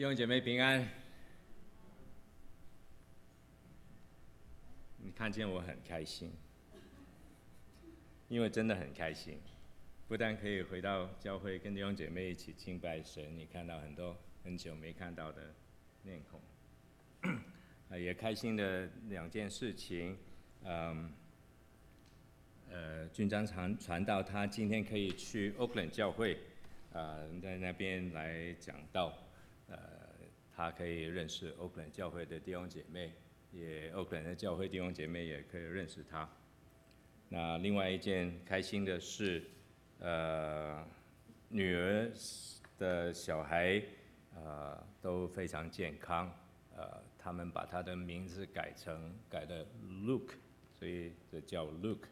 [0.00, 0.88] 弟兄姐妹平安，
[4.96, 6.32] 你看见我很开心，
[8.26, 9.38] 因为真的很开心，
[10.08, 15.54] 不但可以回到教会跟弟兄姐妹一起敬拜神，你看到很多很久没看到的
[16.02, 16.40] 面孔，
[17.90, 20.16] 啊， 也开心的两件事情，
[20.64, 21.12] 嗯，
[22.70, 26.38] 呃，军章传传到他今天可以去 Oakland 教会，
[26.94, 29.12] 啊，在那边来讲道。
[29.70, 29.76] 呃，
[30.54, 33.12] 他可以认识 Oakland 教会的弟兄姐妹，
[33.52, 36.28] 也 Oakland 的教会弟兄姐妹也可以认识他。
[37.28, 39.42] 那另外一件开心的事，
[40.00, 40.84] 呃，
[41.48, 42.10] 女儿
[42.76, 43.80] 的小孩，
[44.34, 46.30] 呃，都非常健康，
[46.76, 50.34] 呃，他们把他的名字改成改的 Luke，
[50.74, 52.08] 所以就叫 Luke，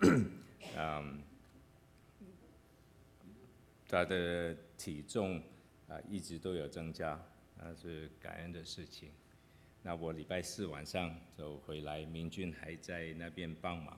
[0.76, 1.22] 嗯，
[3.86, 5.42] 他的体重。
[5.92, 7.22] 啊，一直都有增加，
[7.58, 9.10] 那是感恩的事情。
[9.82, 13.88] 那我礼拜四晚上就回来，明俊还在那边帮忙。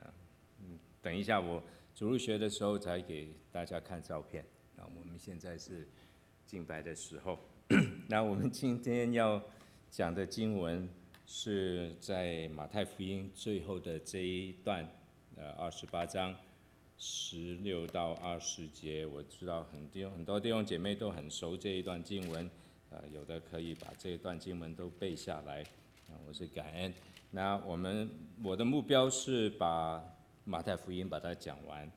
[0.00, 0.12] 啊，
[0.58, 1.62] 嗯，等一下我
[1.94, 4.44] 主入学的时候才给大家看照片。
[4.74, 5.86] 那我们现在是
[6.44, 7.38] 敬拜的时候。
[8.08, 9.40] 那我们今天要
[9.90, 10.88] 讲的经文
[11.26, 14.84] 是在马太福音最后的这一段，
[15.36, 16.34] 呃，二十八章。
[16.96, 22.48] 十六到二十节，我知道很多很多弟兄姐妹都很熟这一段经文，
[22.90, 25.62] 呃，有的可以把这一段经文都背下来，
[26.08, 26.94] 啊，我是感恩。
[27.32, 28.08] 那我们
[28.42, 30.02] 我的目标是把
[30.44, 31.90] 马太福音把它讲完，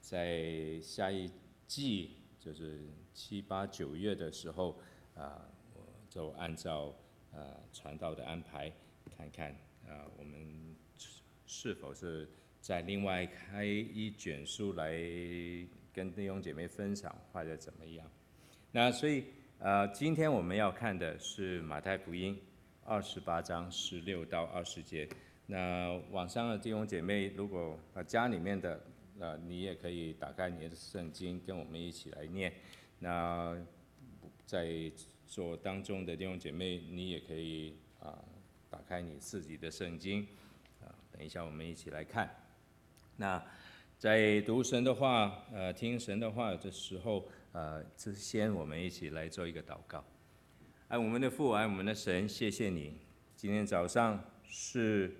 [0.00, 1.30] 在下一
[1.66, 4.78] 季就是七八九月的时候，
[5.14, 5.42] 啊，
[5.74, 6.94] 我就按照
[7.32, 8.70] 呃传道的安排，
[9.16, 9.50] 看看
[9.88, 10.76] 啊我们
[11.46, 12.28] 是否是。
[12.62, 14.92] 再另外开一卷书来
[15.92, 18.08] 跟弟兄姐妹分享，或者怎么样？
[18.70, 19.24] 那所以
[19.58, 22.40] 呃，今天我们要看的是马太福音
[22.84, 25.08] 二十八章十六到二十节。
[25.46, 28.80] 那网上的弟兄姐妹，如果呃家里面的
[29.18, 32.52] 呃，你也可以打开你的圣经，跟我们一起来念。
[33.00, 33.60] 那
[34.46, 34.68] 在
[35.26, 38.22] 座当中的弟兄姐妹，你也可以啊、
[38.70, 40.24] 打开你自己的圣经
[40.80, 42.32] 啊，等一下我们一起来看。
[43.22, 43.40] 那
[44.00, 50.04] 在读神的话，呃，听神的话的时候，呃，之先我们一起来做一个祷告。
[50.88, 52.98] 爱我们的父，爱我们的神，谢谢你。
[53.36, 55.18] 今天早上是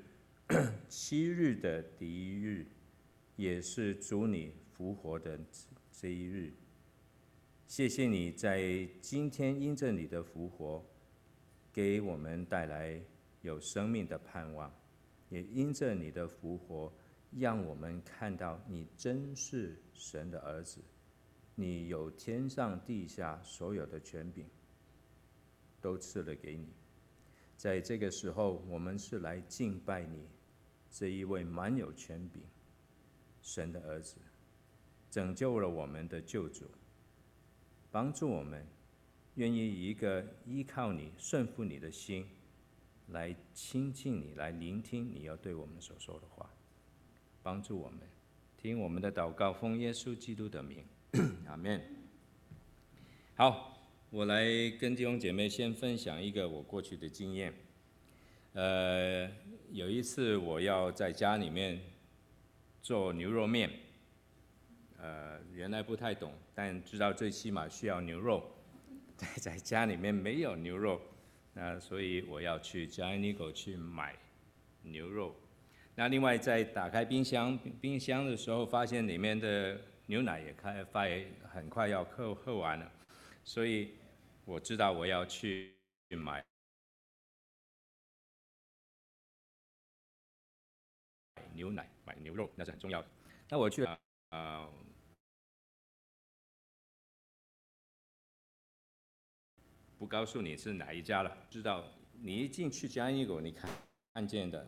[0.88, 2.66] 七日的第一日，
[3.36, 5.38] 也是主你复活的
[5.92, 6.52] 这一日。
[7.68, 10.84] 谢谢你在今天因着你的复活，
[11.72, 13.00] 给我们带来
[13.42, 14.74] 有生命的盼望，
[15.28, 16.92] 也因着你的复活。
[17.38, 20.80] 让我们看到你真是神的儿子，
[21.54, 24.46] 你有天上地下所有的权柄，
[25.80, 26.68] 都赐了给你。
[27.56, 30.28] 在这个时候，我们是来敬拜你
[30.90, 32.42] 这一位满有权柄、
[33.40, 34.16] 神的儿子，
[35.10, 36.66] 拯救了我们的救主，
[37.90, 38.66] 帮助我们
[39.36, 42.26] 愿意一个依靠你、顺服你的心，
[43.08, 46.50] 来亲近你，来聆听你要对我们所说的话。
[47.42, 48.00] 帮助我们，
[48.56, 50.84] 听我们的祷告，奉耶稣基督的名，
[51.46, 51.82] 阿门。
[53.34, 53.76] 好，
[54.10, 54.44] 我来
[54.78, 57.52] 跟弟兄姐妹先分享一个我过去的经验。
[58.52, 59.28] 呃，
[59.70, 61.80] 有一次我要在家里面
[62.80, 63.70] 做牛肉面，
[64.98, 68.44] 呃，原来不太懂，但知道最起码需要牛肉，
[69.16, 71.00] 在在家里面没有牛肉，
[71.54, 74.14] 那所以我要去 Giant Eagle 去买
[74.82, 75.34] 牛肉。
[75.94, 82.90] 那另外，在打开冰箱冰箱的时候，发现里面的牛奶也开快很快要喝喝完了，
[83.44, 83.94] 所以
[84.46, 85.76] 我知道我要去
[86.08, 86.42] 买
[91.52, 93.08] 牛奶、买牛肉，那是很重要的。
[93.50, 93.98] 那我去啊、
[94.30, 94.72] 呃，
[99.98, 101.84] 不告诉你是哪一家了，知道
[102.14, 103.70] 你一进去加一个，你看
[104.14, 104.66] 看见的。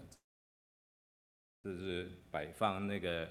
[1.64, 3.26] 就是摆放那个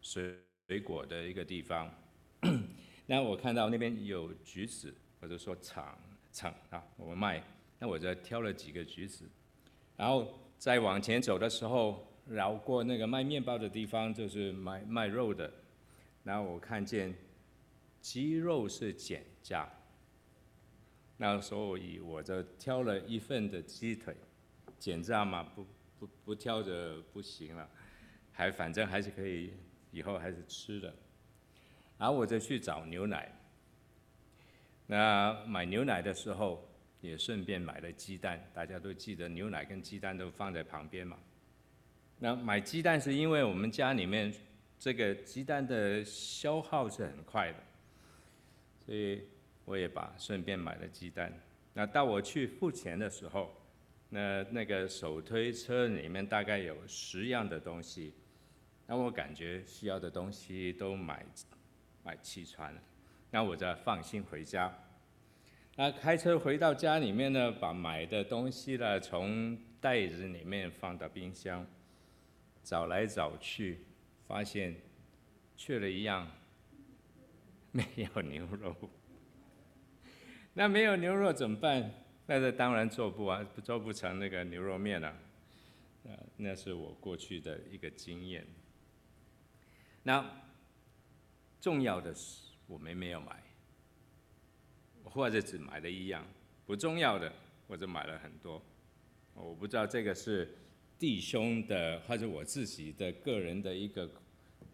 [0.00, 0.34] 水
[0.66, 1.92] 水果的一个地方，
[3.04, 5.84] 那我看到那边有橘子，或者说橙
[6.32, 7.44] 橙啊，我们卖，
[7.78, 9.28] 那我就挑了几个橘子，
[9.98, 10.26] 然后
[10.56, 15.52] 再往前走的时候，绕过那个卖面包的地方，就是卖卖肉的，
[16.22, 17.14] 然后我看见
[18.00, 19.68] 鸡肉是减价，
[21.18, 24.16] 那所以我就挑了一份的鸡腿，
[24.78, 25.66] 减价嘛不。
[26.04, 27.66] 不不挑着不行了，
[28.30, 29.54] 还反正还是可以，
[29.90, 30.94] 以后还是吃的。
[31.96, 33.32] 然后我就去找牛奶。
[34.86, 36.68] 那买牛奶的时候，
[37.00, 38.50] 也顺便买了鸡蛋。
[38.52, 41.18] 大家都记得牛奶跟鸡蛋都放在旁边嘛。
[42.18, 44.32] 那买鸡蛋是因为我们家里面
[44.78, 47.58] 这个鸡蛋的消耗是很快的，
[48.84, 49.22] 所以
[49.64, 51.32] 我也把顺便买了鸡蛋。
[51.72, 53.50] 那到我去付钱的时候，
[54.14, 58.14] 那那个手推车里面大概有十样的东西，
[58.86, 61.26] 那我感觉需要的东西都买
[62.04, 62.80] 买齐全了。
[63.32, 64.72] 那我再放心回家。
[65.74, 71.66] 那开车回到家里面呢，把买的东西呢从袋子里面放到冰箱，
[72.62, 73.80] 找来找去，
[74.28, 74.76] 发现
[75.56, 76.30] 缺了一样，
[77.72, 78.76] 没有牛肉。
[80.54, 81.90] 那没有牛肉怎么办？
[82.26, 85.08] 那这当然做不完，做不成那个牛肉面了。
[85.08, 88.46] 啊，那是我过去的一个经验。
[90.02, 90.24] 那
[91.60, 92.44] 重要的是。
[92.66, 93.42] 我们没有买，
[95.04, 96.26] 或者只买了一样，
[96.64, 97.30] 不重要的，
[97.68, 98.60] 或者买了很多。
[99.34, 100.56] 我不知道这个是
[100.98, 104.10] 弟兄的，或者我自己的个人的一个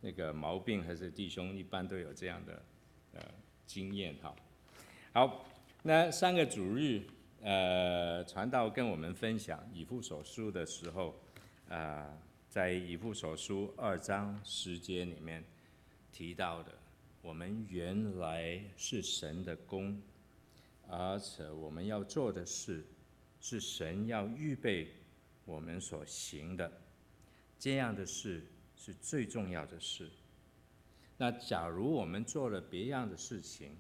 [0.00, 2.62] 那个毛病，还是弟兄一般都有这样的
[3.14, 3.20] 呃
[3.67, 4.37] 经验哈。
[5.12, 5.44] 好，
[5.82, 7.03] 那三个主日
[7.43, 11.21] 呃传道跟我们分享以弗所书的时候，
[11.69, 15.45] 啊、呃，在以弗所书二章十节里面
[16.13, 16.73] 提到的。
[17.23, 20.01] 我们原来是神的工，
[20.89, 22.83] 而且我们要做的事，
[23.41, 24.89] 是神要预备
[25.45, 26.73] 我们所行的，
[27.59, 30.09] 这样的事是最重要的事。
[31.19, 33.77] 那假如我们做了别样的事情，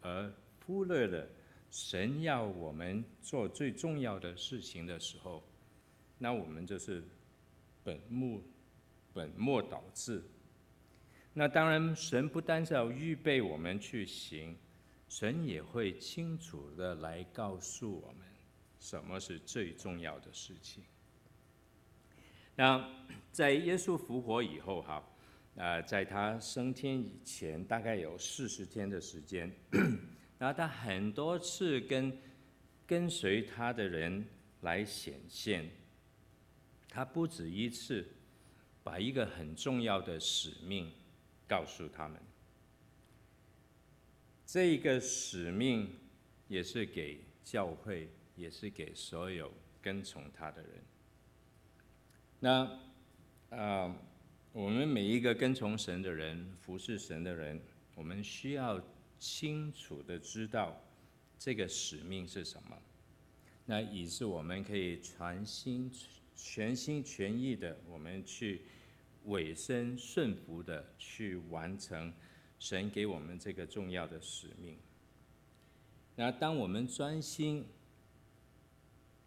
[0.00, 0.32] 而
[0.64, 1.28] 忽略了
[1.74, 5.42] 神要我们做最重要的事情的时候，
[6.18, 7.02] 那我们就是
[7.82, 8.40] 本末
[9.12, 10.22] 本末倒置。
[11.32, 14.56] 那当然，神不单是要预备我们去行，
[15.08, 18.20] 神也会清楚的来告诉我们
[18.78, 20.84] 什么是最重要的事情。
[22.54, 22.88] 那
[23.32, 25.04] 在耶稣复活以后，哈，
[25.56, 29.52] 啊，在他升天以前，大概有四十天的时间，
[30.38, 32.18] 然后他很多次跟
[32.86, 34.26] 跟随他的人
[34.62, 35.70] 来显现，
[36.88, 38.06] 他不止一次
[38.82, 40.92] 把一个很重要的使命。
[41.46, 42.18] 告诉他们，
[44.46, 45.94] 这个使命
[46.48, 49.52] 也是给教会，也是给所有
[49.82, 50.70] 跟从他的人。
[52.40, 52.78] 那啊、
[53.50, 53.96] 呃，
[54.52, 57.60] 我们每一个跟从神的人、服侍神的人，
[57.94, 58.80] 我们需要
[59.24, 60.78] 清楚的知道
[61.38, 62.76] 这个使命是什么，
[63.64, 65.90] 那以致我们可以全心、
[66.36, 68.60] 全心全意的，我们去。
[69.28, 72.12] 委身顺服的去完成
[72.58, 74.76] 神给我们这个重要的使命。
[76.14, 77.64] 那当我们专心、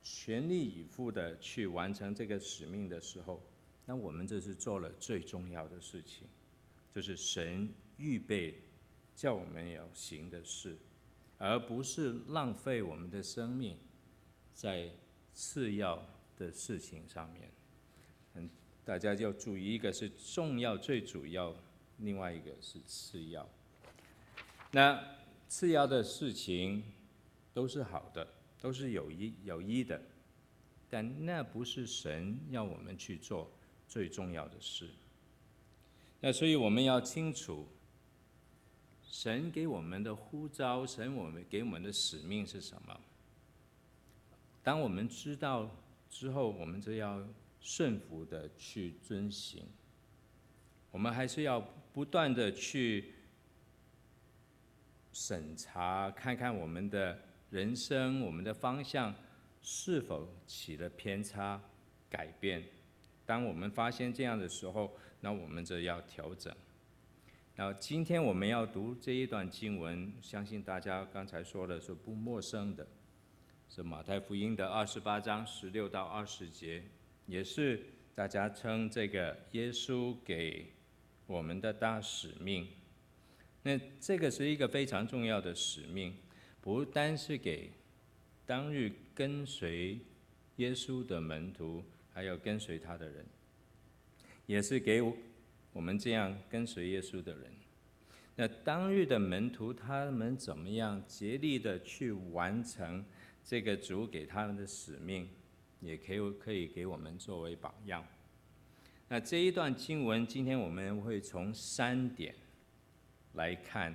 [0.03, 3.41] 全力以赴的去完成这个使命的时候，
[3.88, 6.27] 那我们这是做了最重要的事情，
[6.94, 7.67] 就是神
[7.97, 8.53] 预备
[9.17, 10.77] 叫我们要行的事，
[11.39, 13.75] 而不是浪费我们的生命
[14.53, 14.91] 在
[15.33, 17.51] 次要的事情上面。
[18.35, 18.47] 嗯
[18.85, 21.53] 大家要注意，一个是重要最主要，
[21.97, 23.49] 另外一个是次要。
[24.71, 25.03] 那
[25.47, 26.83] 次要的事情
[27.53, 28.25] 都是好的，
[28.61, 29.99] 都是有益有益的，
[30.89, 33.51] 但那不是神要我们去做
[33.87, 34.87] 最重要的事。
[36.19, 37.68] 那所以我们要清楚，
[39.07, 42.99] 神给我们的呼召，神我们给我们的使命是什么？
[44.64, 45.69] 当我们知道
[46.09, 47.26] 之后，我们就要。
[47.59, 49.66] 顺服的去遵行，
[50.92, 51.59] 我们还是要
[51.92, 53.14] 不断的去
[55.11, 59.14] 审查，看看我们的人生、我们的方向
[59.61, 61.59] 是否起了偏差、
[62.09, 62.64] 改变。
[63.26, 66.56] 当我们发现这样的时候，那我们就要调整。
[67.57, 72.87] 然后今天我们要读这一段经文，相信大家刚才说的是不陌生的，
[73.68, 76.83] 是马太福音的二十八章十六到二十节。
[77.26, 77.83] 也是
[78.14, 80.68] 大家称这个耶稣给
[81.26, 82.68] 我们的大使命。
[83.64, 86.16] 那这个是一个非常重要的使命，
[86.61, 87.71] 不单是给
[88.45, 89.97] 当日跟随
[90.57, 91.83] 耶稣的门徒，
[92.14, 93.26] 还有跟随他的人，
[94.45, 95.11] 也是给我
[95.77, 97.51] 我们这样跟随耶稣的人。
[98.35, 103.05] 那当日的门徒他们怎么样竭力的去完成
[103.43, 105.29] 这个主给他们的使命？
[105.79, 108.03] 也可以可以给我们作为榜样。
[109.07, 112.33] 那这一段经文，今天我们会从三点
[113.33, 113.93] 来看。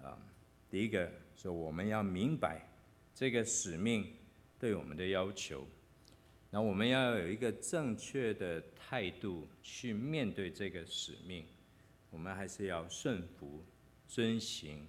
[0.00, 0.16] 啊，
[0.70, 2.64] 第一个说我们要明白
[3.12, 4.06] 这个使命
[4.56, 5.66] 对我们的要求，
[6.54, 11.46] 那我们要有一个正确的态度去面对这个使命。
[12.10, 13.64] 我们还是要顺服、
[14.06, 14.86] 遵行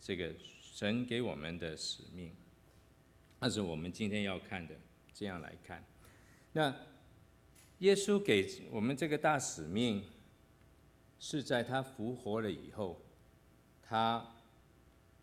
[0.00, 2.34] 这个神给我们的使命。
[3.38, 4.74] 那是我们今天要看的，
[5.14, 5.84] 这样来看。
[6.52, 6.74] 那
[7.78, 10.02] 耶稣给我们这个大使命，
[11.20, 13.00] 是在他复活了以后，
[13.80, 14.34] 他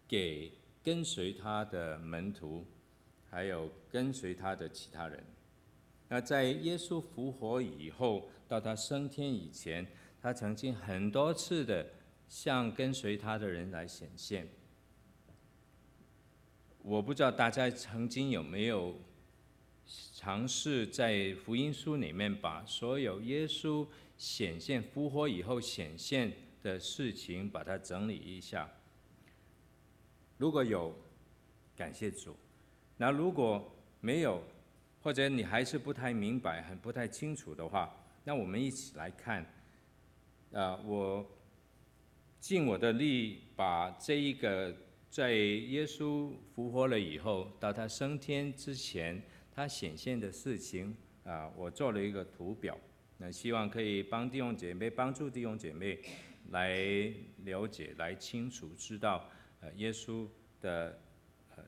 [0.07, 2.65] 给跟随他的门徒，
[3.29, 5.21] 还有跟随他的其他人。
[6.10, 9.88] 那在耶稣复活以后，到他升天以前，
[10.22, 11.86] 他曾经很多次的
[12.27, 14.48] 向跟随他的人来显现。
[16.81, 19.00] 我不知道大家曾经有没有
[19.86, 26.31] 尝试在福音书里面把所有耶稣显现复活以后显现
[26.62, 28.69] 的事情把它整理一下。
[30.38, 30.93] 如果有，
[31.75, 32.36] 感谢主。
[32.98, 34.43] 那如果没有，
[35.03, 37.93] 或者你还是不太明白、很不太清楚的话，
[38.24, 39.45] 那我们一起来看。
[40.53, 41.24] 啊，我
[42.39, 44.75] 尽我的力把这一个。
[45.13, 52.75] 在耶稣复活了以后，到他升天之前，他显现的事情啊，我做了一个图表，
[53.19, 56.00] 那希望可以帮弟兄姐妹帮助弟兄姐妹
[56.50, 59.29] 来了解、来清楚知道
[59.62, 60.27] 呃耶稣
[60.62, 61.00] 的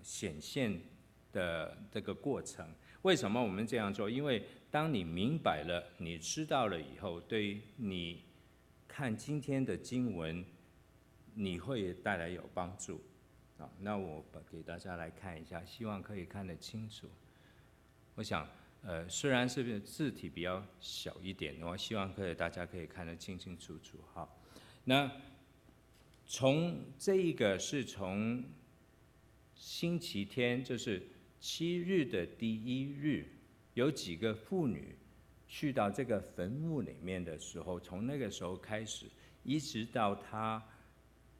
[0.02, 0.82] 显现
[1.32, 2.68] 的这个过程。
[3.06, 4.10] 为什么我们这样做？
[4.10, 8.24] 因为当你明白了、你知道了以后，对于你
[8.88, 10.44] 看今天的经文，
[11.36, 13.00] 你会带来有帮助。
[13.60, 17.08] 好，那我给大家来看一下，希望可以看得清楚。
[18.16, 18.50] 我想，
[18.82, 24.00] 呃，虽然是字体比较小一点，我希望可以大家可以看得清清楚楚。
[24.16, 24.36] 好，
[24.84, 25.12] 那
[26.26, 28.44] 从这一个是从
[29.54, 31.04] 星期天，就是
[31.48, 33.24] 七日的第一日，
[33.76, 34.96] 有几个妇女
[35.48, 39.06] 去到这个坟墓里面的时候，从那个时候开始，
[39.44, 40.60] 一直到他。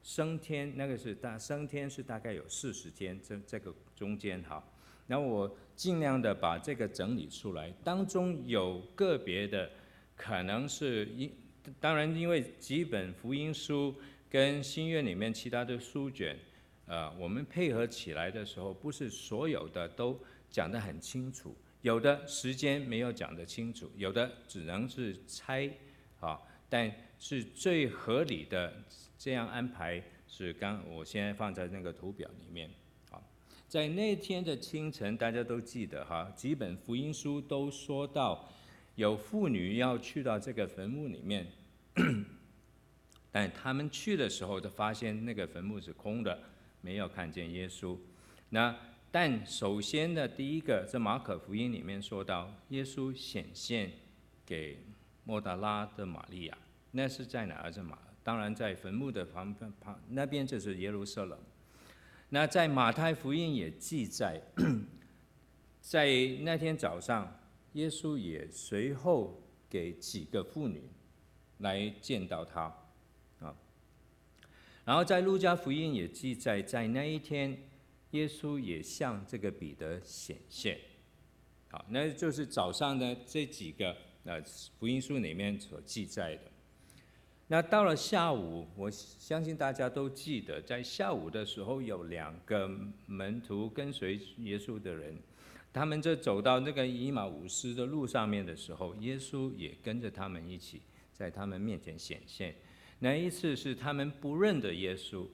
[0.04, 4.62] 升天那个是大升天是大概有四十天，这这个中间哈，
[5.08, 9.68] 然后我尽量的把这个整理出来，当中有个别的
[10.14, 11.32] 可能是因，
[11.80, 13.92] 当然因为几本福音书
[14.30, 16.38] 跟新约里面其他的书卷，
[16.86, 20.18] 呃，我们配合起来的时候，不是所有的都
[20.50, 25.70] 讲得很清楚，有的时间没有讲得清楚，有的只能是猜
[26.20, 28.72] 啊，但是最合理的。
[29.18, 32.70] 这样安排是刚，我现在放在那个图表里面。
[33.10, 33.20] 好，
[33.66, 38.46] 在那天的清晨，大家都记得哈，几本福音书都说到
[38.94, 41.46] 有妇女要去到这个坟墓里面，
[43.32, 46.38] 但他们去的时候，就发现那个坟墓是空的，
[46.86, 47.98] 没有看见耶稣。
[48.50, 48.72] 那
[49.10, 53.90] 但首先的第一个，在马可福音里面说到，耶稣显现
[54.44, 54.78] 给
[55.24, 56.56] 莫达拉的玛利亚，
[56.92, 57.72] 那是在哪儿？
[57.72, 57.98] 在马。
[58.22, 61.36] 当然，在坟墓的旁边旁那边就是耶路撒冷。
[62.28, 64.40] 那在马太福音也记载，
[65.82, 66.06] 在
[66.42, 67.36] 那天早上，
[67.72, 70.84] 耶稣也随后给几个妇女
[71.58, 72.72] 来见到他。
[74.86, 77.58] 然后在路加福音也记载，在那一天，
[78.12, 80.78] 耶稣也向这个彼得显现。
[81.68, 84.40] 好，那就是早上的这几个呃
[84.78, 86.42] 福音书里面所记载的。
[87.48, 92.70] 那到了下午，我相信大家都记得，在下午的时候，有两个
[93.06, 95.18] 门徒跟随耶稣的人，
[95.72, 102.54] 他们就走到那个以马忤斯的路上面的时候，耶稣也跟着他们一起在他们面前显现。
[102.98, 105.26] 那一次是他们不认得耶稣，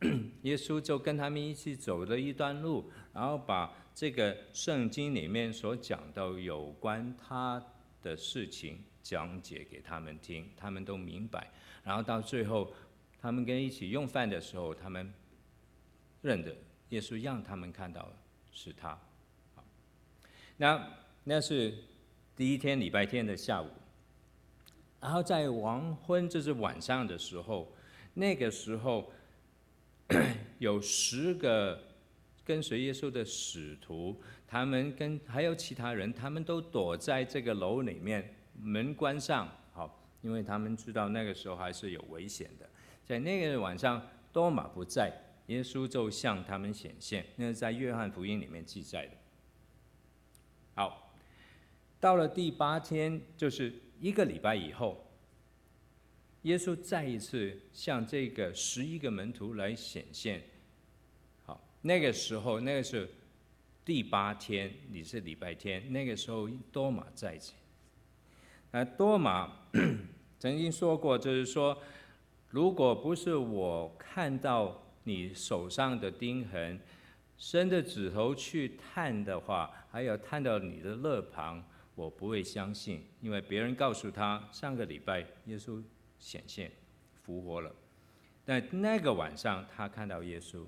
[0.42, 7.64] 耶稣就跟他们一起走了一段路，然后把这个圣经里面所讲到有关他
[8.02, 8.82] 的事情。
[9.04, 11.50] 讲解给他们听，他们都明白。
[11.82, 12.72] 然后到最后，
[13.20, 15.12] 他们跟一起用饭的时候，他们
[16.22, 16.56] 认得
[16.88, 18.10] 耶稣，让他们看到
[18.50, 18.98] 是他。
[20.56, 20.88] 那
[21.22, 21.74] 那是
[22.34, 23.68] 第一天礼拜天的下午。
[25.04, 27.70] 然后在黄昏，就是晚上的时候，
[28.14, 29.12] 那个时候
[30.58, 31.78] 有十个
[32.42, 34.18] 跟随耶稣的使徒，
[34.48, 38.34] 他们跟还有其他人，他们都躲在这个楼里面。
[38.58, 42.66] 门关上，好，因为他们知道那个时候还是有危险的。
[43.04, 44.00] 在那个晚上，
[44.32, 45.12] 多马不在，
[45.48, 49.12] 耶稣就向他们显现，那是在约翰福音里面记载的。
[50.76, 51.12] 好，
[52.00, 53.70] 到了第八天，就是
[54.04, 55.02] 一个礼拜以后，
[56.42, 60.42] 耶稣再一次向这个十一个门徒来显现，
[61.46, 63.08] 好那个时候，那个是
[63.82, 65.90] 第八天，你是礼拜天。
[65.90, 67.56] 那个时候，多马在场。
[68.72, 69.50] 那多马
[70.38, 71.78] 曾经说过，就是说，
[72.50, 76.78] 如果不是我看到你手上的钉痕，
[77.38, 81.64] 伸着指头去探的话，还有探到你的肋旁，
[81.94, 85.82] 我不会相信，因为别人告诉他，上个礼拜耶稣
[86.18, 86.72] 显现
[87.22, 87.74] 复活了。
[88.44, 90.66] 但那个晚上，他看到耶稣。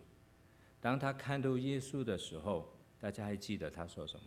[0.81, 4.27] 当他看到耶稣的时候，大家还记得他说什么？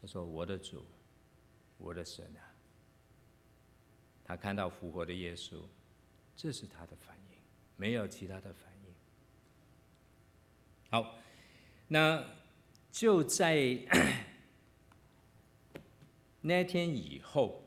[0.00, 0.86] 他说：“我的主，
[1.76, 2.40] 我的神啊！”
[4.24, 5.60] 他看到复活的耶稣，
[6.34, 7.36] 这是他的反应，
[7.76, 8.94] 没有其他的反应。
[10.88, 11.18] 好，
[11.86, 12.24] 那
[12.90, 13.78] 就在
[16.42, 17.64] 那天以后，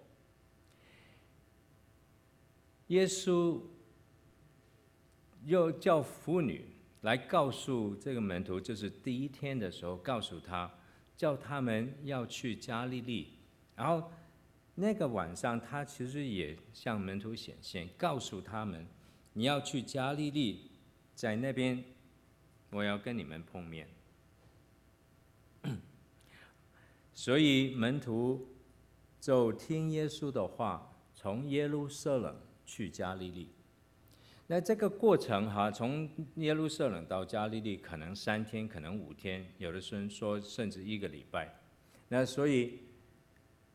[2.88, 3.62] 耶稣
[5.46, 6.70] 又叫妇女。
[7.01, 10.74] 来告诉这个门徒，就是第一天的时候，告诉他，
[11.18, 13.39] 叫他们要去加利利。
[13.75, 14.10] 然后
[14.75, 18.88] 那个晚上，他其实也向门徒显现，告诉他们，
[19.34, 20.72] 你要去加利利，
[21.13, 21.84] 在那边，
[22.70, 23.89] 我要跟你们碰面。
[27.13, 28.48] 所以门徒
[29.24, 33.48] 就听耶稣的话，从耶路撒冷去加利利。
[34.48, 41.56] 那这个过程哈，从耶路撒冷到加利利，可能三天，可能五天，有的时候说甚至一个礼拜。
[42.10, 42.80] 那所以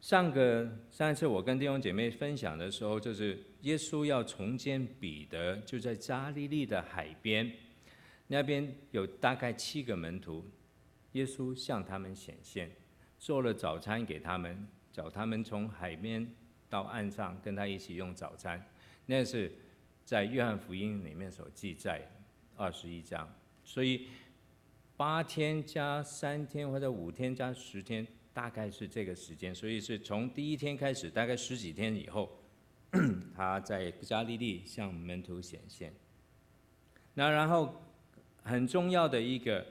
[0.02, 7.50] 上个上一次我跟弟兄姐妹分享的时候，就是耶稣要重建彼得，就在加利利的海边，
[8.26, 10.45] 那边有大概七个门徒，
[11.12, 12.71] 耶稣向他们显现，
[13.19, 16.28] 做了早餐给他们，叫他们从海边
[16.69, 18.61] 到岸上跟他一起用早餐，
[19.07, 19.52] 那是。
[20.09, 22.00] 在约翰福音里面所记载，
[22.57, 23.31] 二十一章，
[23.62, 24.07] 所以
[24.97, 29.55] 八天加三天或者五天加十天，大概是这个时间。
[29.55, 32.42] 所以是从第一天开始，大概十几天以后，
[33.37, 35.92] 他在加利利向门徒显现。
[37.12, 37.83] 那然后
[38.42, 39.66] 很重要的一个，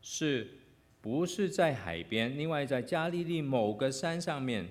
[0.00, 0.57] 是
[1.08, 2.36] 不是在海边？
[2.36, 4.68] 另外在加利利某个山上面，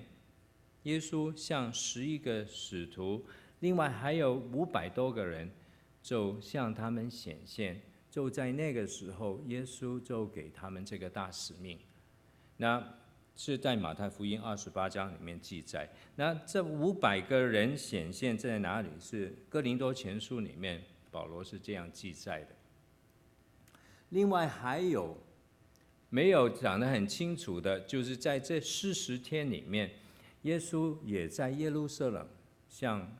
[0.84, 3.26] 耶稣向十一个使徒。
[3.58, 5.50] 另外还有五百多个人，
[6.00, 7.82] 就向他们显现。
[8.08, 11.76] 就在那个时候，耶稣就给他们这个大使命。
[12.58, 12.94] 那
[13.34, 15.90] 是在马太福音二十八章里面记载。
[16.14, 18.88] 那这五百个人显现在哪里？
[19.00, 22.54] 是哥林多前书里面，保罗是这样记载的。
[24.10, 25.18] 另外还有
[26.10, 29.90] 没有讲得很清楚的，就是在这四十天里面，
[30.42, 32.26] 耶稣也在耶路撒冷
[32.68, 33.16] 向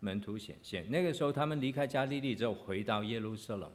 [0.00, 3.70] 门徒显现，那个时候他们离开加利利之后，回到耶路撒冷。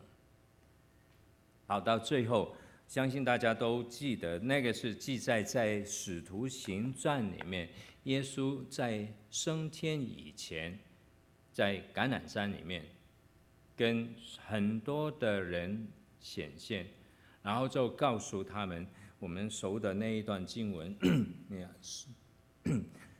[1.68, 2.56] 好，到最后，
[2.88, 7.70] 相信大家都记得，那个是记载在《使徒行传》里面。
[8.04, 10.78] 耶稣在升天以前，
[11.54, 12.86] 在橄榄山里面，
[13.78, 14.14] 跟
[14.46, 15.88] 很多的人
[16.20, 16.86] 显现，
[17.44, 18.88] 然后就告诉他们，
[19.20, 20.96] 我们熟的那一段经文，
[21.48, 21.70] 那样。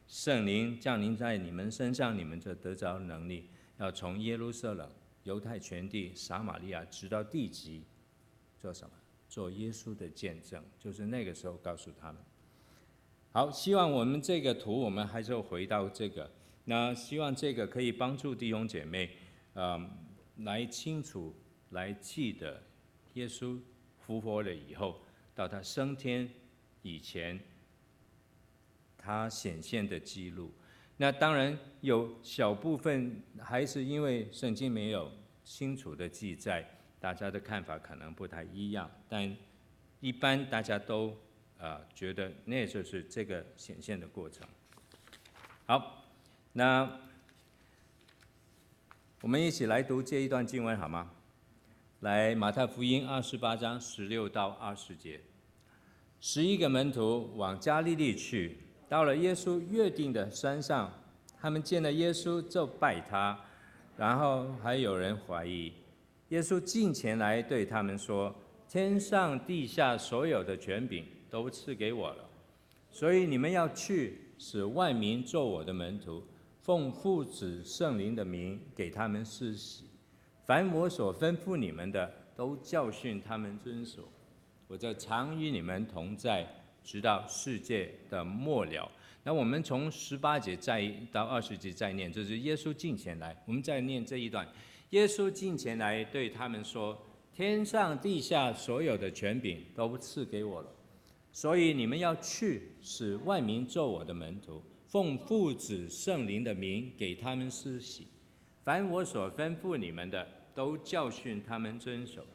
[0.08, 4.90] 圣灵降临在你们身上，你们就得着能力，要从耶路撒冷、
[5.24, 7.84] 犹太全地、撒玛利亚，直到地极，
[8.60, 8.94] 做什么？
[9.28, 10.64] 做耶稣的见证。
[10.80, 12.22] 就是那个时候告诉他们。
[13.32, 16.32] 好，希望我们这个图，我们还是回到这个。
[16.66, 19.18] 那希望这个可以帮助弟兄姐妹，
[19.56, 19.90] 嗯，
[20.38, 21.36] 来清楚、
[21.72, 22.62] 来记得
[23.16, 23.60] 耶稣
[24.06, 25.02] 复活了以后，
[25.34, 26.30] 到他升天
[26.82, 27.40] 以前。
[29.06, 30.50] 他显现的记录，
[30.96, 35.12] 那当然有小部分还是因为圣经没有
[35.44, 36.66] 清楚的记载，
[37.02, 38.90] 大家的看法可能不太一样。
[39.10, 39.36] 但
[40.00, 41.14] 一般大家都
[41.58, 44.48] 啊、觉得那就是这个显现的过程。
[45.66, 46.06] 好，
[46.54, 46.90] 那
[49.20, 51.12] 我们一起来读这一段经文好吗？
[52.04, 55.22] 来，马太福音二十八章十六到二十节，
[56.20, 58.58] 十一个门徒往加利利去。
[58.90, 60.92] 到了耶稣约定的山上，
[61.40, 63.40] 他们见了耶稣就拜他，
[63.96, 65.72] 然后还有人怀疑。
[66.28, 68.36] 耶稣近前来对他们说
[68.68, 72.30] ：“天上地下所有的权柄都赐给我了，
[72.92, 76.22] 所以你们要去，使万民做我的门徒，
[76.64, 79.86] 奉父子圣灵的名给他们施洗。
[80.46, 84.08] 凡我所吩咐你们的，都教训他们遵守。
[84.68, 86.48] 我就常与你们同在。”
[86.86, 88.92] 直到世界的末了。
[89.24, 93.34] 那我们从十八节再到二十节再念，就是耶稣近前来。
[93.46, 94.46] 我们再念这一段：
[94.90, 97.02] 耶稣近前来对他们说
[97.34, 100.70] ：“天上地下所有的权柄都赐给我了，
[101.32, 108.08] 所以你们要去，使万民做我的门徒，奉父子圣灵的名给他们施洗，
[108.64, 112.26] 凡我所吩咐你们的，都教训他们遵守。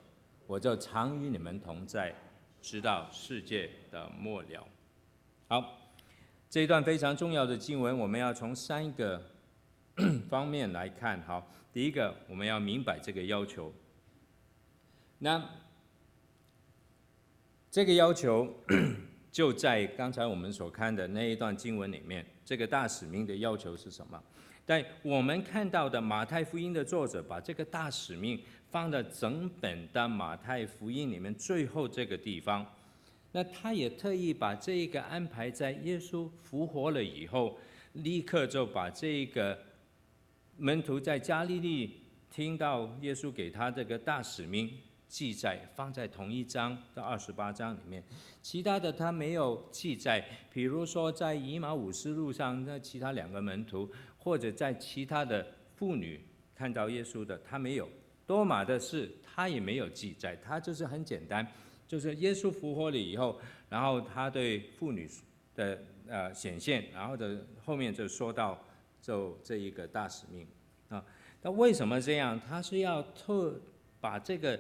[0.47, 2.15] 我就常与你们同在，
[2.61, 4.67] 直到世界的末了。
[5.49, 5.91] 好，
[6.51, 9.23] 这一段非常重要的经文，我们要从三个
[10.29, 11.23] 方面来看。
[11.23, 13.73] 好，第一个，我们要明白这个要求。
[15.19, 15.43] 那
[17.71, 18.55] 这个要求
[19.33, 22.27] 就在刚才我们所看的那一段经文里面。
[22.45, 24.23] 这个大使命的要求是什么？
[24.69, 32.67] 但我们看到的马太福音的作者把这个大使命放在整本的马太福音里面最后这个地方。
[33.33, 37.59] 那他也特意把这一个安排在耶稣复活了以后，
[37.95, 39.59] 立刻就把这个
[40.59, 44.71] 门徒在加利利听到耶稣给他这个大使命。
[45.09, 48.05] 记载放在同一章的二十八章里面，
[48.43, 50.23] 其他的他没有记载。
[50.53, 56.21] 比如说在以马忤斯路上，那其他两个门徒，或者在其他的妇女
[56.55, 57.89] 看到耶稣的，他没有。
[58.27, 61.47] 多马的事他也没有记载，他就是很简单，
[61.87, 65.09] 就是耶稣复活了以后，然后他对妇女
[65.55, 68.63] 的呃显现，然后的后面就说到
[69.01, 70.47] 就这一个大使命
[70.89, 71.03] 啊。
[71.41, 72.39] 那为什么这样？
[72.39, 73.61] 他是要特
[74.01, 74.59] 把这个。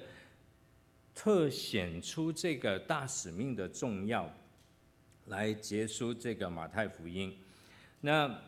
[1.20, 4.32] 特显出这个大使命的重要，
[5.26, 7.36] 来结束这个马太福音。
[8.00, 8.40] 那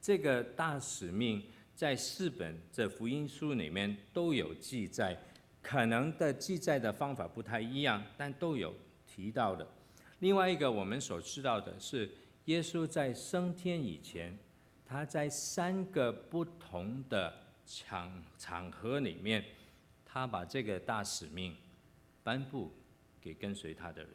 [0.00, 1.42] 这个大使命
[1.74, 5.16] 在四本这福音书里面都有记载，
[5.62, 8.74] 可能的记载的方法不太一样，但都有
[9.06, 9.66] 提到的。
[10.20, 12.10] 另外一个我们所知道的是，
[12.46, 14.36] 耶稣在升天以前，
[14.84, 17.32] 他在三个不同的
[17.66, 19.44] 场场合里面，
[20.04, 21.56] 他把这个大使命。
[22.24, 22.70] 颁布
[23.22, 24.06] 给跟随他的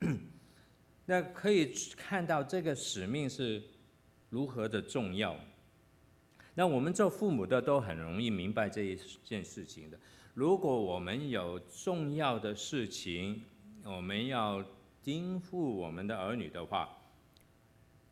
[0.00, 0.18] 人，
[1.06, 3.62] 那可以看到这个使命是
[4.30, 5.36] 如何的重要。
[6.54, 9.98] 那我们做父母的都很容易明白这一件事情的。
[10.34, 13.42] 如果我们有重要的事情，
[13.84, 14.64] 我们要
[15.02, 16.88] 叮嘱我们的儿女的话，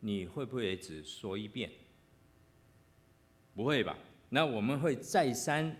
[0.01, 1.71] 你会不会只说一遍？
[3.55, 3.97] 不会吧？
[4.29, 5.77] 那我们会再三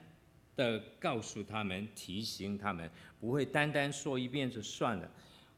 [0.55, 2.91] 的告诉他们，提醒他们。
[3.19, 5.11] 不会单单说一遍就算了。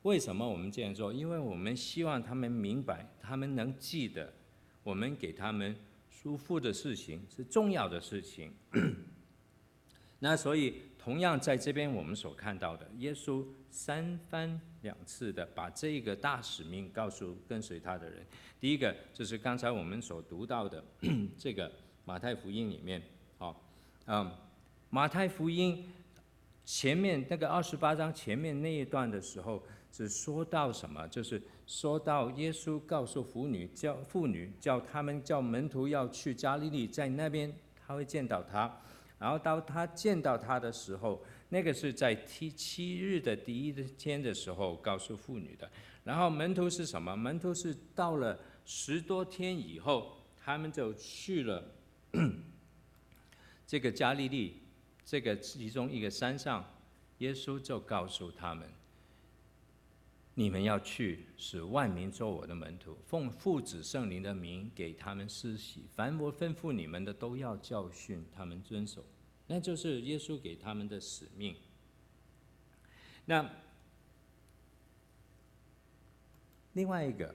[0.03, 1.13] 为什么我们这样做？
[1.13, 4.33] 因为我们希望他们明白，他们能记得，
[4.89, 5.77] 我们给他们
[6.11, 8.51] 嘱咐的事情是重要的事情。
[10.19, 18.25] 那所以，同样在这边我们所看到的，耶稣三番两次的把这个大使命告诉跟随他的人。
[18.59, 20.83] 第一个就是刚才我们所读到的
[21.37, 21.71] 这个
[22.07, 23.03] 马太福音里面，
[23.37, 23.63] 好，
[24.07, 24.33] 嗯，
[24.89, 25.87] 马太福音。
[26.65, 31.07] 前面那个二十八章前面那一段的时候，是说到什么？
[31.09, 37.55] 就是说到耶稣告诉妇女叫妇女叫他们叫门徒要去加利利，在那边
[37.87, 38.75] 他会见到他。
[39.19, 45.71] 然后到他见到他的时候，那个是在七七日的第一天的时候告诉妇女的。
[46.05, 47.15] 然后门徒是什么？
[47.15, 51.63] 门徒是到了十多天以后，他们就去了
[53.67, 54.63] 这个加利利。
[55.05, 56.65] 这个其中一个山上，
[57.19, 58.69] 耶稣就告诉他们
[60.39, 65.83] ：“你们要去，使万民做我的门徒，奉父子圣灵的名给他们施洗。
[65.97, 69.05] 凡我吩咐你们的，都要教训他们遵守。”
[69.49, 71.57] 那就是耶稣给他们的使命。
[73.25, 73.51] 那
[76.75, 77.35] 另外一个，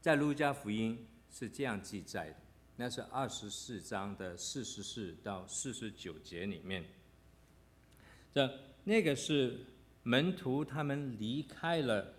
[0.00, 2.36] 在路加福音是这样记载的。
[2.76, 6.84] 那是二十四章的四十四到四十九节里面，
[8.32, 8.48] 这
[8.84, 9.66] 那个是
[10.08, 12.14] 门徒他们离开了，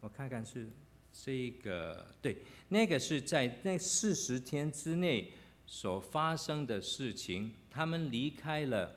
[0.00, 0.68] 我看看是
[1.10, 2.36] 这个对，
[2.68, 5.32] 那个是在那四十天之内
[5.64, 8.94] 所发生的事情，他们离开了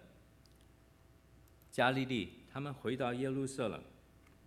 [1.71, 3.81] 加利利，他们回到耶路撒冷，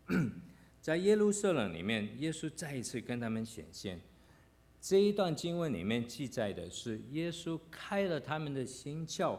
[0.83, 3.99] 在耶路撒冷里面，耶稣再一次跟他们显现。
[4.79, 9.39] 这一段经文里面记载的是，耶稣开了他们的心窍，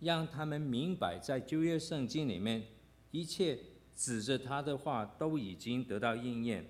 [0.00, 2.62] 让他们明白，在旧约圣经里面，
[3.10, 3.58] 一切
[3.96, 6.66] 指着他的话都已经得到应验，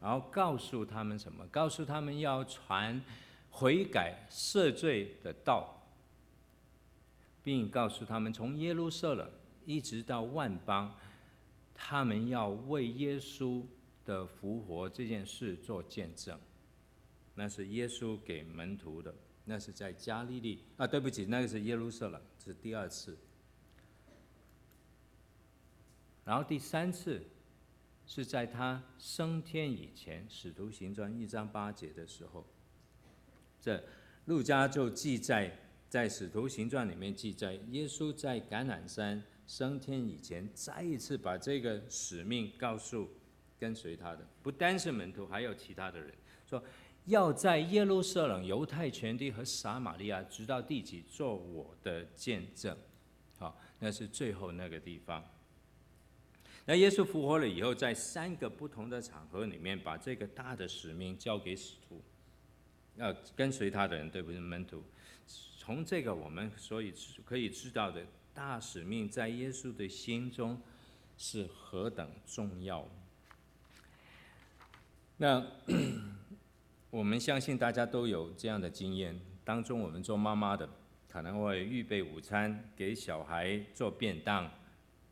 [0.00, 1.46] 然后告诉他们什么？
[1.48, 3.00] 告诉他们要传
[3.50, 5.86] 悔改赦罪的道，
[7.42, 9.30] 并告诉他们从耶路撒冷
[9.64, 10.94] 一直到万邦，
[11.74, 13.62] 他们要为耶稣
[14.04, 16.38] 的复活这件事做见证。
[17.36, 23.18] 那是耶稣给门徒的，那是在加利利啊，对不起，那个是耶路撒冷，这是第二次
[26.24, 27.22] 然后第三次
[28.06, 32.46] 是在他升天以前，《使徒行传》一章八节的时候，
[33.60, 33.82] 这
[34.24, 35.56] 路加就记载
[35.88, 43.08] 在《使徒行传》里面记载，耶稣在橄榄山升天以前，再一次把这个使命告诉
[43.58, 46.12] 跟随他的，不单是门徒，还有其他的人，
[46.46, 46.62] 说
[47.04, 52.76] 要在耶路撒冷、犹太全地和撒玛利亚，直到地极，做我的见证。
[53.38, 55.22] 好，那是最后那个地方。
[56.66, 62.02] 那耶稣复活了以后，在三个不同的场合里面，把这个大的使命交给使徒，
[62.96, 64.40] 要跟随他的人，对不对？
[64.40, 64.82] 门徒。
[65.58, 66.92] 从这个我们所以
[67.24, 70.58] 可以知道的大使命，在耶稣的心中
[71.18, 72.88] 是何等重要。
[75.18, 75.46] 那
[76.90, 80.68] 我们相信大家都有这样的经验，当中我们做妈妈的
[81.08, 84.50] 可能会预备午餐，给小孩做便当。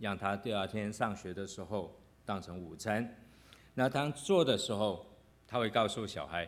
[0.02, 3.08] 让他第二天上学的时候当成午餐。
[3.72, 5.06] 那当做的时候，
[5.46, 6.46] 他会告诉小孩：“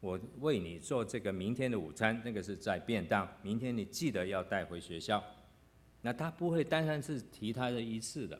[0.00, 5.22] 我为你做这个明天的午餐，那个是在便当，明天你记得要带回学校。”
[6.02, 8.36] 那他不会单单是提他的一次的。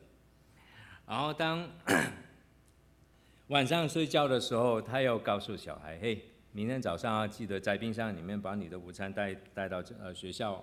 [1.07, 1.65] 然后当
[3.47, 10.61] 晚上睡觉的时候，他又告诉小孩：“嘿，明天早上要记得在冰箱里面把你的午餐带带到呃学校。”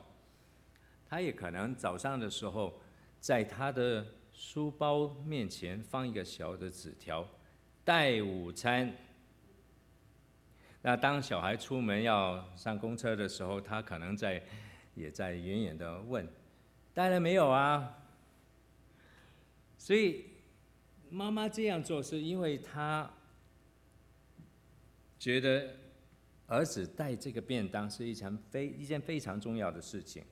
[1.08, 2.78] 他也可能早上的时候。
[3.20, 7.28] 在他的书包面前放一个小的纸条，
[7.84, 8.94] 带午餐。
[10.80, 14.42] 那当小孩出门要上公车的时候，他可能在，
[14.94, 16.26] 也在远远的问，
[16.94, 17.94] 带了没有啊？
[19.76, 20.24] 所以
[21.10, 23.10] 妈妈这样做是因为她
[25.18, 25.74] 觉得
[26.46, 30.24] 儿子带这个便当是一场非一件非常重要的事情。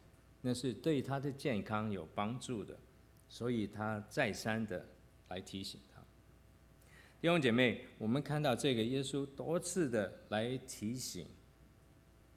[0.46, 2.78] 那是对他的健康有帮助的，
[3.28, 4.88] 所以他再三的
[5.26, 6.00] 来提醒他。
[7.20, 11.26] 弟兄姐妹，我们看到这个耶稣多次的来提醒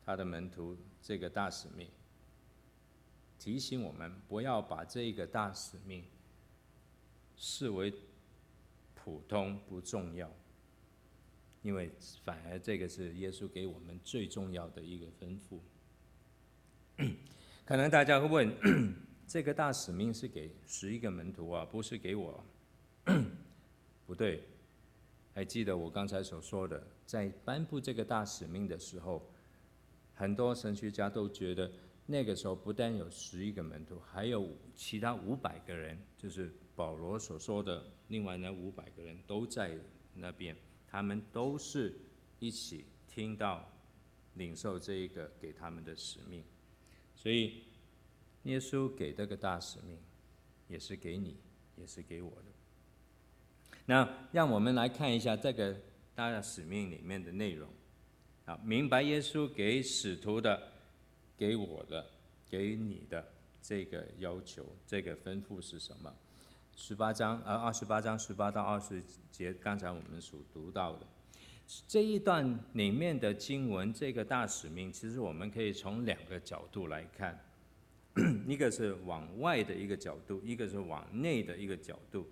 [0.04, 1.88] 他的门徒这个大使命，
[3.38, 6.04] 提醒我们不要把这个大使命
[7.36, 7.94] 视为
[8.96, 10.34] 普通不重要，
[11.62, 11.92] 因为
[12.24, 15.60] 反而这个是耶稣给我们最重要的一个吩咐。
[17.70, 18.52] 可能大家会问，
[19.28, 22.44] 这个大使命是给十一个门徒啊，不是给我？
[24.08, 24.44] 不对，
[25.36, 29.32] 还记得我刚才所说的，在颁布这个大使命的时候，
[30.16, 31.72] 很多神学家都觉得，
[32.08, 39.78] 那个时候不但有十一个门徒，还有其他五百个人，就是保罗所说的另外那五百个人都在
[40.16, 41.94] 那边，他们都是
[42.40, 43.72] 一起听到、
[44.34, 46.44] 领受这一个给他们的使命。
[47.22, 47.64] 所以，
[48.44, 49.98] 耶稣给这个大使命，
[50.70, 51.36] 也是给你，
[51.76, 52.46] 也是给我的。
[53.86, 55.76] 那让我们来看一下这个
[56.16, 57.70] 大的使命里面的内容。
[58.46, 60.72] 啊，明白耶稣给使徒的、
[61.36, 62.10] 给我的、
[62.50, 66.16] 给你的这个要求、这个吩咐是什么？
[66.78, 71.06] 十八章，呃，二十八章十八到二十节，刚才我们所读到的。
[71.88, 77.40] 这一段里面的经文，这个大使命，其实我们可以从两个角度来看，
[78.48, 82.28] 一个是往外的一个角度，一个是往内的一个角度。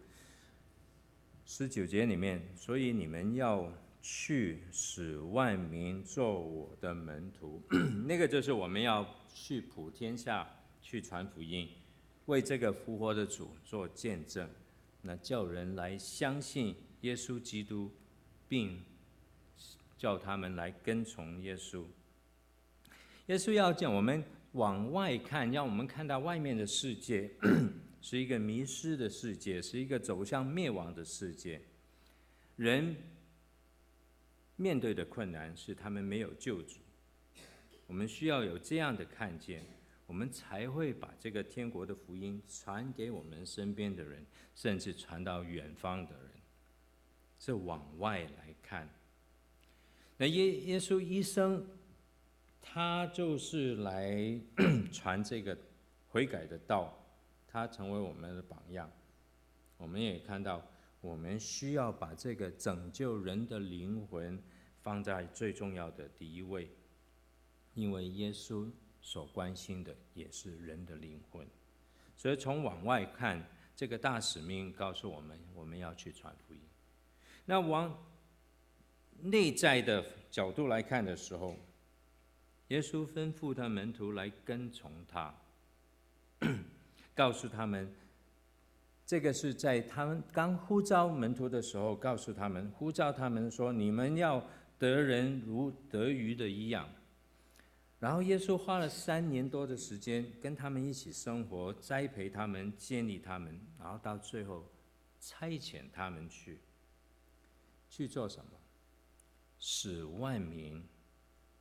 [1.45, 3.71] 十九节里面，所以你们要
[4.01, 7.61] 去使万民做我的门徒，
[8.07, 10.49] 那个就是我们要去普天下
[10.81, 11.69] 去传福音，
[12.25, 14.49] 为这个复活的主做见证，
[15.03, 17.91] 那叫人来相信耶稣基督，
[18.47, 18.81] 并。
[19.97, 21.83] 叫他们来跟从耶稣。
[23.25, 27.29] 耶稣要讲我们往外看，让我们看到外面的世界
[28.01, 31.61] 是一个迷失的世界，是一个走向灭亡的世界。
[32.55, 32.95] 人
[34.55, 36.77] 面对的困难是他们没有救主。
[37.85, 39.65] 我们需要有这样的看见，
[40.05, 46.31] 我们才会把这个天国的福音传给我们身边的人，甚至传到远方的人。
[47.39, 48.89] 是往外来看。
[50.17, 51.65] 那耶耶稣一生，
[52.61, 54.39] 他就是来
[54.91, 55.55] 传这个
[56.09, 56.97] 悔改的道，
[57.47, 58.91] 他成为我们的榜样。
[59.77, 60.65] 我们也看到，
[61.01, 64.41] 我们需要把这个拯救人的灵魂
[64.81, 66.67] 放在最重要的第一位，
[67.75, 68.67] 因为耶稣
[69.01, 71.45] 所关心的也是人的灵魂。
[72.15, 76.59] 所以从往外看，这个大使命告诉我们，我们要去传福音。
[77.45, 77.95] 那往
[79.21, 81.55] 内在的角度来看的时候，
[82.67, 85.33] 耶稣吩咐他门徒来跟从他，
[87.15, 87.91] 告诉他们
[89.05, 94.45] 这个是在他们刚呼召门徒的时候，告诉他们，呼召他们说：“你们要
[94.77, 96.89] 得人如得鱼的一样。”
[97.99, 104.69] 然后耶稣花了三年多的时间跟他们一起生活，栽培他们，建立他们，然后到最后
[105.19, 106.59] 差遣他们去
[107.89, 108.56] 去做什么？
[109.59, 110.83] 使万民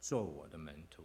[0.00, 1.04] 做我的门徒。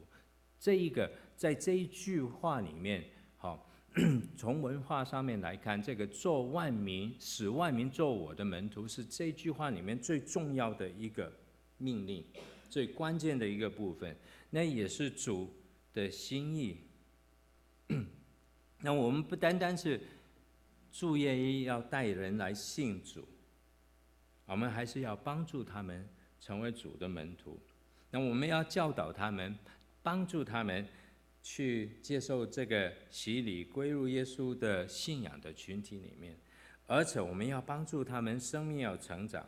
[0.59, 3.03] 这一个在这一句话里面，
[3.37, 3.67] 好，
[4.37, 11.33] 从文化上面来看，这个做万民、使万民做我的门徒，是这句话里面最重要的一个
[11.77, 12.23] 命令，
[12.69, 14.15] 最关键的一个部分。
[14.51, 15.51] 那也是主
[15.93, 16.77] 的心意。
[18.81, 19.99] 那我们不单单是
[20.91, 23.27] 主业要带人来信主，
[24.45, 26.07] 我们还是要帮助他们
[26.41, 27.57] 成为主的门徒。
[28.09, 29.57] 那我们要教导他们，
[30.03, 30.85] 帮助他们
[31.41, 36.35] 去接受这个洗礼，归入耶稣的信仰的群体里面。
[36.87, 39.47] 而且我们要帮助他们生命要成长，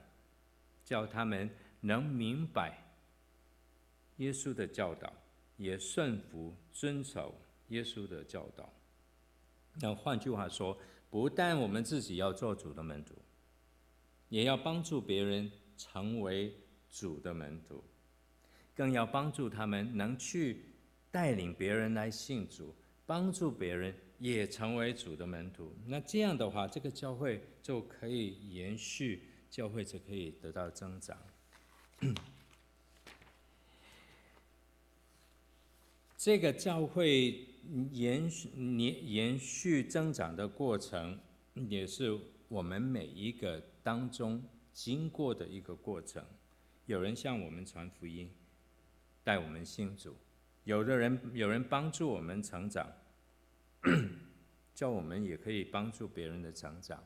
[0.85, 1.49] 叫他们
[1.81, 2.79] 能明白。
[4.17, 5.11] 耶稣的教导，
[5.57, 7.35] 也顺服遵守
[7.69, 8.71] 耶稣的教导。
[9.81, 10.77] 那换句话说，
[11.09, 13.15] 不但我们自己要做主的门徒，
[14.29, 16.55] 也要帮助别人成为
[16.93, 17.83] 主的门徒，
[18.75, 20.65] 更要帮助他们能去
[21.09, 22.75] 带领别人来信主，
[23.07, 25.73] 帮助别人也成为主的门徒。
[25.87, 31.17] 那这样的话，这个教会就可以延续，教会就可以得到增长。
[36.15, 37.47] 这个教会
[37.91, 41.19] 延续、延延续增长的过程，
[41.55, 42.15] 也是
[42.47, 46.23] 我们每一个当中经过的一个过程。
[46.85, 48.29] 有人向我们传福音，
[49.23, 50.11] 带我们信主；
[50.65, 52.91] 有的人有人帮助我们成长，
[54.75, 57.03] 叫我们也可以帮助别人的成长。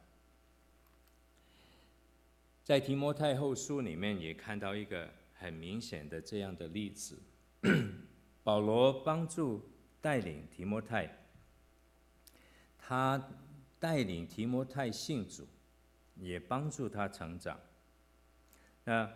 [2.63, 7.21] 在提摩太后书里面也看到一个很明显的这样的例子。
[8.43, 9.69] 保罗帮助
[10.01, 11.17] 带领提摩太，
[12.77, 13.29] 他
[13.79, 15.45] 带领提摩太信主，
[16.15, 17.59] 也帮助他成长。
[18.85, 19.13] 那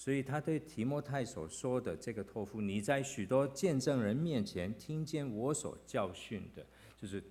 [0.00, 6.64] 所以他对提摩太所说的这个托付，你在许多见证人面前听见我所教训的，
[6.96, 7.22] 就是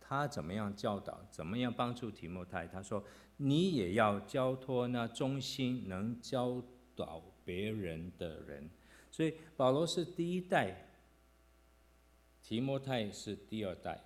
[0.00, 2.66] 他怎么样教导，怎么样帮助提摩太。
[2.66, 3.00] 他说
[3.36, 6.60] 你也要交托那忠心能教
[6.96, 8.68] 导别人的人。
[9.08, 10.88] 所以保罗是第一代，
[12.42, 14.02] 提摩太是第二代，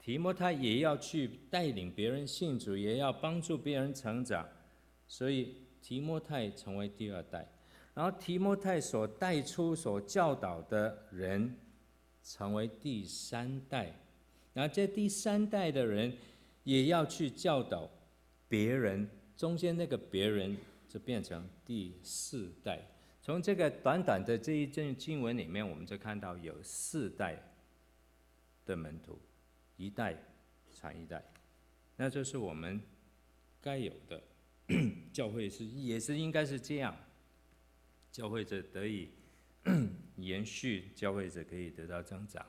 [0.00, 4.44] 提摩太也要去带领别人信主，也要帮助别人成长，
[5.06, 7.46] 所以提摩太成为第二代，
[7.94, 11.56] 然后提摩太所带出、所教导的人
[12.22, 13.92] 成为第三代，
[14.52, 16.16] 然后这第三代的人
[16.64, 17.88] 也要去教导
[18.48, 20.56] 别人，中间那个别人
[20.88, 22.80] 就变成第四代。
[23.20, 27.42] 从这个短短的这一阵经文里面，我们就看到有四代
[28.64, 29.18] 的门徒，
[29.76, 30.16] 一代
[30.72, 31.22] 传一代，
[31.96, 32.80] 那就是我们
[33.60, 34.22] 该有的
[35.12, 36.94] 教会是也是应该是这样，
[38.12, 39.08] 教会者得以
[40.16, 42.44] 延续，教会者可以得到增长。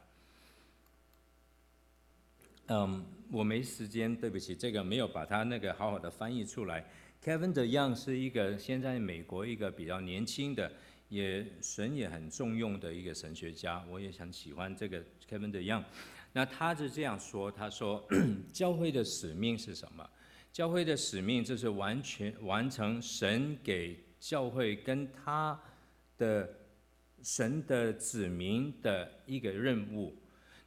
[2.68, 6.86] 嗯，我没时间，对不起，这个没有把它那个好好的翻译出来。
[7.24, 10.72] Kevin DeYoung 是一个现在美国一个比较年轻的，
[11.10, 15.84] 也神也很重用的一个神学家，我也很喜欢这个 Kevin DeYoung。
[16.34, 18.08] 那他是这样说，他说
[18.54, 20.08] 教会的使命是什么？
[20.52, 25.60] 教会的使命就是完全完成神给教会跟他
[26.18, 26.50] 的
[27.24, 30.18] 神的子民的一个任务。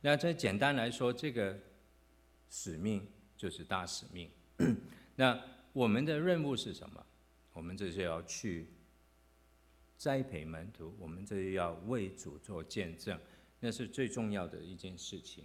[0.01, 1.59] 那这简单来说，这个
[2.49, 4.31] 使命就是大使命。
[5.17, 5.39] 那
[5.73, 7.05] 我们的任务是什么？
[7.53, 8.67] 我们这是要去
[9.97, 13.19] 栽培门徒，我们这是要为主做见证，
[13.61, 15.45] 那是最重要的一件事情。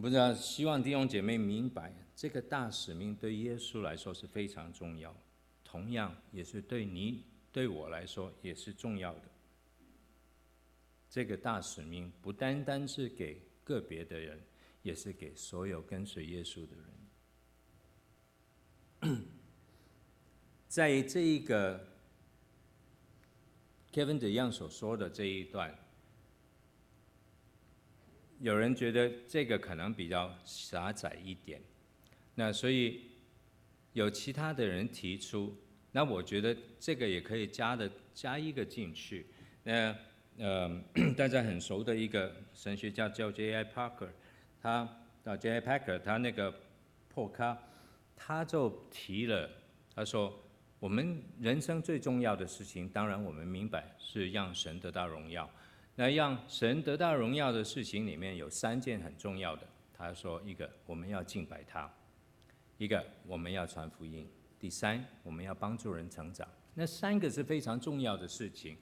[0.00, 5.14] 不知道，希望弟兄姐妹明白，这个大使命对耶稣来说是非常重要，
[5.62, 9.22] 同样也是对你、对我来说也是重要的。
[11.10, 14.40] 这个大使命不单单是给个别的人，
[14.82, 16.74] 也是给所有跟随耶稣的
[19.02, 19.22] 人。
[20.68, 21.86] 在这一个
[23.92, 25.78] Kevin DeYoung 所说的这一段，
[28.42, 31.62] 有人觉得这个可能比较狭窄一点，
[32.34, 33.02] 那所以
[33.92, 35.56] 有其他的人提出，
[35.92, 39.26] 那我觉得这个也可以加的加一个进去。
[39.62, 39.96] 那
[40.38, 40.68] 呃，
[41.16, 43.64] 大家很熟的一个神学家叫 J.I.
[43.66, 44.08] Parker，
[44.60, 44.88] 他
[45.22, 45.60] 到 J.I.
[45.60, 46.52] Parker 他那个
[47.08, 47.56] 破咖，
[48.16, 49.48] 他就提了，
[49.94, 50.36] 他说，
[50.80, 55.48] 我们人生最重要的事情，当然我们明白是让神得到荣耀。
[55.94, 59.66] 那让神得到荣耀的事情里面有三件很重要的。
[59.92, 61.88] 他说，一个我们要敬拜他，
[62.78, 64.28] 一个我们要传福音，
[64.58, 66.48] 第三我们要帮助人成长。
[66.74, 68.76] 那三个是非常重要的事情。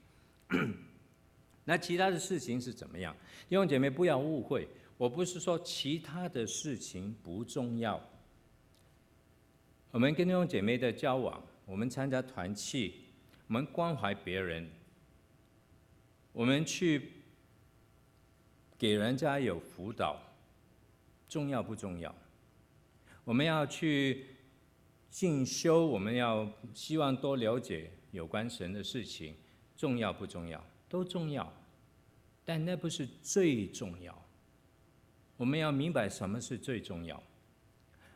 [1.65, 3.15] 那其他的事情是怎么样？
[3.47, 8.01] 弟兄姐妹不要误会，我不是说其他的事情不重要。
[9.91, 12.95] 我们跟弟兄姐妹的交往，我们参加团契，
[13.47, 14.67] 我们关怀别人，
[16.33, 17.11] 我们去
[18.77, 20.19] 给人家有辅导，
[21.27, 22.13] 重要不重要？
[23.23, 24.25] 我们要去
[25.09, 29.35] 进修，我们要希望多了解有关神的事情，
[29.75, 30.63] 重要不重要？
[30.89, 31.53] 都重要，
[32.43, 34.25] 但那不是最重要。
[35.37, 37.21] 我们要明白什么是最重要。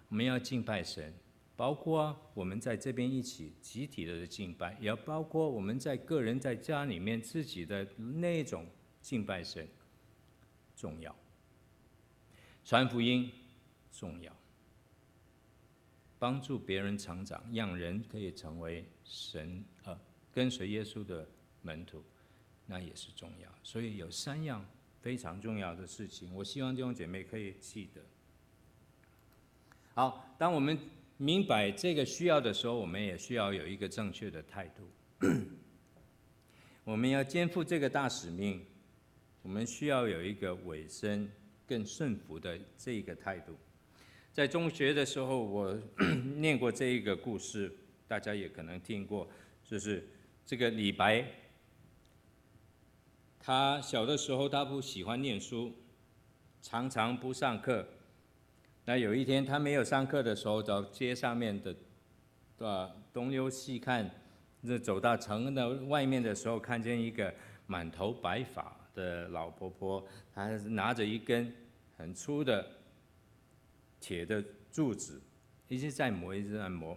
[0.09, 1.13] 我们要敬拜神，
[1.55, 8.67] 包括我们在这边一起集体的敬拜，也包括我们在个人在家里面自己的那种
[9.01, 9.67] 敬拜神，
[10.75, 11.15] 重要。
[12.63, 13.31] 传福音
[13.91, 14.35] 重要，
[16.17, 19.97] 帮助别人成长，让人可以成为神呃
[20.31, 21.27] 跟随耶稣的
[21.61, 22.03] 门徒。
[22.67, 24.65] 那也是重要，所以有三样
[24.99, 28.01] 非常重要的事情，我希望弟兄姐妹可以记得。
[29.93, 30.75] 好，当我们
[31.17, 34.89] 明白这个需要的时候，我们也需要有一个正确的态度。
[36.83, 38.65] 我们要肩负这个大使命，
[39.41, 41.31] 我们需要有一个委身、
[41.65, 43.55] 更顺服的这一个态度。
[44.33, 45.79] 在中学的时候，我
[46.35, 47.73] 念过这一个故事，
[48.09, 49.25] 大家也可能听过，
[49.63, 50.05] 就是
[50.45, 51.25] 这个李白。
[53.39, 55.73] 他小的时候，他不喜欢念书，
[56.61, 57.87] 常常不上课。
[58.87, 61.75] 那有一天，他没有上课的时候，到街上面的，
[62.59, 64.07] 啊，东溜西看，
[64.61, 67.33] 那走到城的外面的时候，看见一个
[67.65, 71.51] 满头白发的老婆婆，她拿着一根
[71.97, 72.63] 很粗的
[73.99, 75.19] 铁的柱子，
[75.67, 76.95] 一直在磨，一直在磨。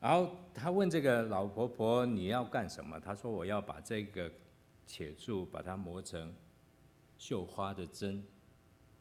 [0.00, 4.32] 然后他问这个老婆婆：“你要干什么？”她说：“我要把这个
[4.86, 6.34] 铁柱把它磨成
[7.18, 8.24] 绣花的针。”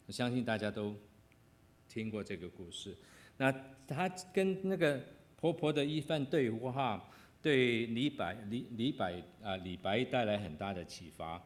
[0.09, 0.95] 我相信大家都
[1.87, 2.97] 听过这个故事。
[3.37, 3.53] 那
[3.87, 4.99] 他跟那个
[5.37, 7.07] 婆婆的一番对话，
[7.43, 11.39] 对李白李李白啊李白带来很大的启发。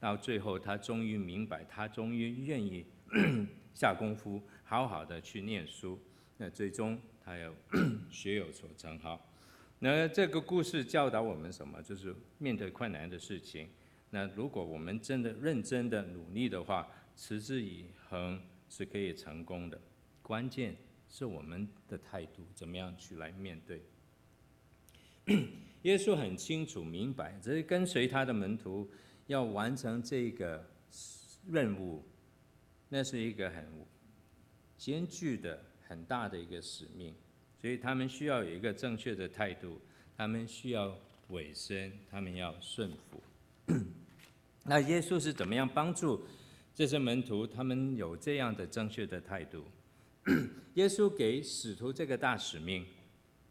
[0.00, 2.84] 到最后，他终于明白，他终于愿意
[3.72, 5.96] 下功夫，好好的去念书。
[6.38, 6.98] 那最终。
[7.24, 7.54] 他有
[8.10, 9.30] 学有所成，好。
[9.78, 11.80] 那这个故事教导我们什么？
[11.82, 13.68] 就是面对困难的事情，
[14.10, 16.88] 那如果我们真的认真的努力的话，
[17.18, 18.40] 持之以恒
[18.70, 19.78] 是可以成功的。
[20.22, 20.74] 关键
[21.08, 23.82] 是我们的态度，怎么样去来面对。
[25.82, 28.88] 耶稣很清楚明白，这是跟随他的门徒
[29.26, 30.64] 要完成这个
[31.48, 32.04] 任务，
[32.88, 33.66] 那是一个很
[34.76, 35.64] 艰巨的。
[35.88, 37.14] 很大的一个使命，
[37.58, 39.80] 所以他们需要有一个正确的态度，
[40.14, 40.94] 他们需要
[41.28, 43.22] 委身，他们要顺服。
[44.66, 46.26] 那耶稣是怎么样帮助
[46.78, 47.44] 这些门徒？
[47.44, 49.64] 他们有这样的正确的态度。
[50.74, 52.86] 耶稣给使徒这个大使命，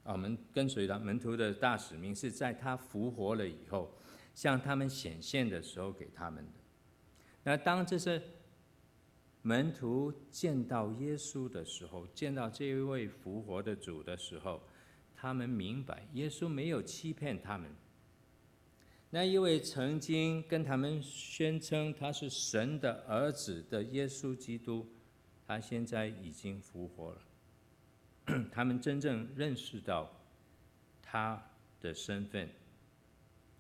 [0.04, 3.94] 啊我们跟随的门徒的大使命是在他复活了以后，
[4.34, 6.52] 向他们显现的时候给他们的。
[7.44, 8.22] 那当这些
[9.42, 14.64] 门徒见到耶稣的时候，见到这一位复活的主的时候，
[15.14, 17.70] 他们明白耶稣没有欺骗他们。
[19.10, 24.86] 那一位曾经跟他们宣称他是神的儿子的耶稣基督，
[25.46, 27.22] 他现在已经复活了。
[28.52, 30.12] 他们真正认识到
[31.02, 31.42] 他
[31.80, 32.50] 的身份，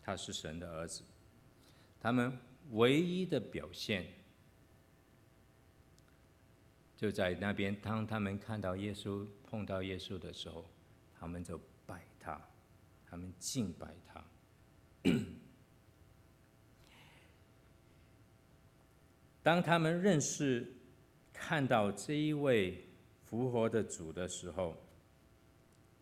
[0.01, 1.01] 他是神的儿子。
[1.99, 2.37] 他们
[2.71, 4.05] 唯一的表现。
[6.97, 10.65] 就在那边，当他们看到耶稣、碰到耶稣的时候，
[11.17, 12.41] 他们就拜他，
[13.05, 14.25] 他们敬拜他。
[19.47, 20.69] 当他们认识、
[21.31, 22.85] 看到这一位
[23.21, 24.75] 复活的主的时候，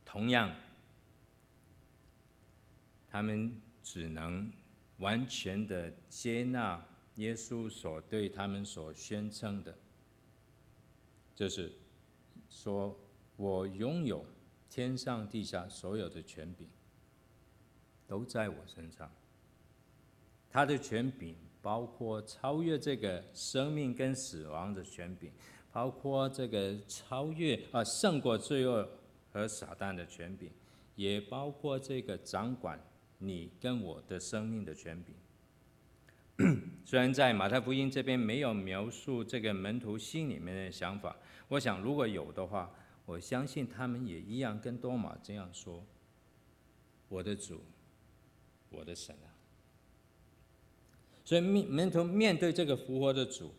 [0.04, 0.52] 同样，
[3.08, 4.52] 他们只能
[4.98, 6.84] 完全的接纳
[7.18, 9.78] 耶稣所对他们所宣称的。
[11.36, 11.72] 就是
[12.50, 13.00] 说，
[13.36, 14.26] 我拥有
[14.72, 16.68] 天上地下所有的权柄，
[18.08, 19.08] 都在我身上。
[20.50, 21.36] 他的权柄
[21.66, 25.32] 包括超越这个生命跟死亡的权柄，
[25.72, 28.88] 包括这个超越啊胜过罪恶
[29.32, 30.52] 和撒旦的权柄，
[30.96, 32.80] 也包括这个掌管
[33.18, 35.16] 你跟我的生命的权柄。
[36.86, 42.72] 虽然在马太福音这边没有描述这个门徒心里面的想法，我想如果有的话，
[43.08, 45.84] 我相信他们也一样跟多马这样说
[47.10, 47.64] ：“我的主，
[48.70, 49.34] 我的神啊！”
[51.26, 53.54] 所以面门徒面对这个复活的主，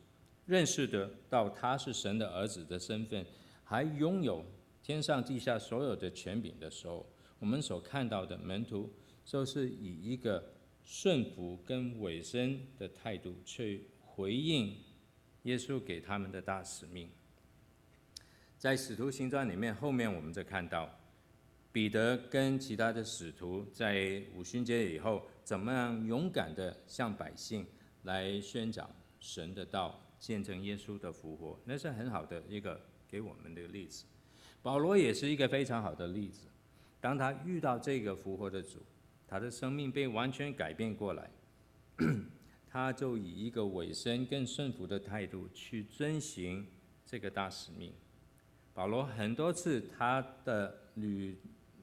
[0.47, 3.27] 认识得到他是神的儿子的身份，
[3.63, 4.43] 还拥有
[4.83, 7.05] 天上地下所有的权柄的时候，
[7.39, 8.91] 我们所看到的门徒
[9.23, 10.53] 就是以一个。
[10.89, 14.73] 顺服跟委身的态度，去回应
[15.43, 17.11] 耶稣给他们的大使命。
[18.57, 20.89] 在使徒行传里面，后面我们就看到
[21.73, 27.65] 彼得跟其他的使徒在五旬节以后，怎么样勇敢地向百姓
[28.03, 28.91] 来宣讲
[29.21, 34.05] 神的道，见证耶稣的复活，那是很好的一个给我们的例子。
[34.61, 36.49] 保罗也是一个非常好的例子，
[37.01, 38.81] 当他遇到这个复活的主。
[39.29, 41.31] 他的生命被完全改变过来，
[42.69, 46.67] 他就以一个委身更顺服的态度去遵行
[47.05, 47.93] 这个大使命。
[48.75, 51.39] 保罗很多次他的旅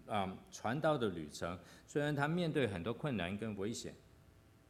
[0.08, 3.96] 啊传道的旅程，虽然他面对很多困难跟危险，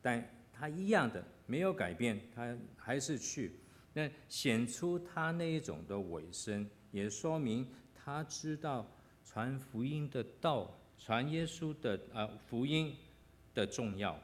[0.01, 3.59] 但他一样的没有改变，他还是去。
[3.93, 8.89] 那显出他那一种的委身，也说明他知道
[9.23, 10.71] 传福音的道。
[10.95, 12.95] 传耶稣的啊福音
[13.53, 14.17] 的重要，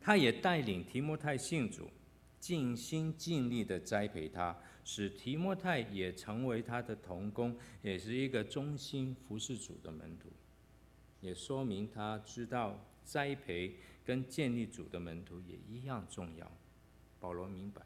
[0.00, 1.90] 他也带领提摩太信主，
[2.38, 4.56] 尽心尽力的栽培他，
[4.92, 10.28] 使提摩太也成为他的同工，也是一个忠心服侍主的门徒，
[11.20, 16.50] 也说明他知道栽培跟建立主的门徒也一样重要。
[17.20, 17.82] 保罗明白，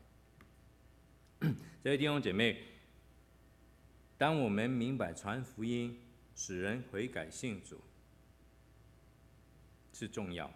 [1.85, 2.57] 这位弟兄姐妹，
[4.17, 6.01] 当我们明白传福音，
[6.35, 7.79] 使人悔改信主。
[9.93, 10.51] 是重要，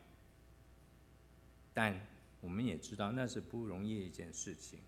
[1.74, 2.08] 但
[2.40, 4.80] 我们也知道那是不容易一件事情。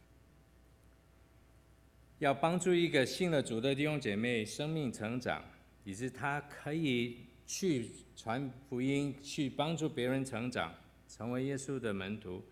[2.20, 5.42] 要帮助一个信了主的弟兄姐妹生命成长，
[5.84, 7.16] 以致他可以
[7.46, 10.74] 去传福音，去帮助别人成长，
[11.08, 12.44] 成为耶稣的门徒，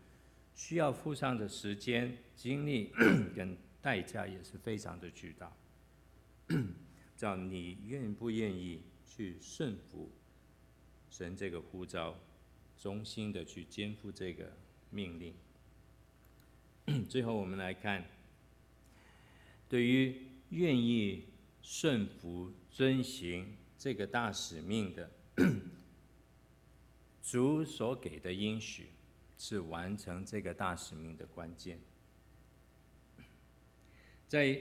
[0.55, 2.91] 需要付上的时间、精力
[3.37, 5.53] 跟代价也是非常的巨大。
[7.15, 10.11] 叫你愿不愿意去顺服？
[11.11, 12.19] 神这个呼召，
[12.79, 14.51] 忠心的去肩负这个
[14.89, 15.35] 命令。
[17.07, 18.03] 最后，我们来看，
[19.69, 21.25] 对于愿意
[21.63, 25.11] 顺服遵行这个大使命的
[27.23, 28.87] 主所给的应许，
[29.37, 31.79] 是完成这个大使命的关键。
[34.27, 34.61] 在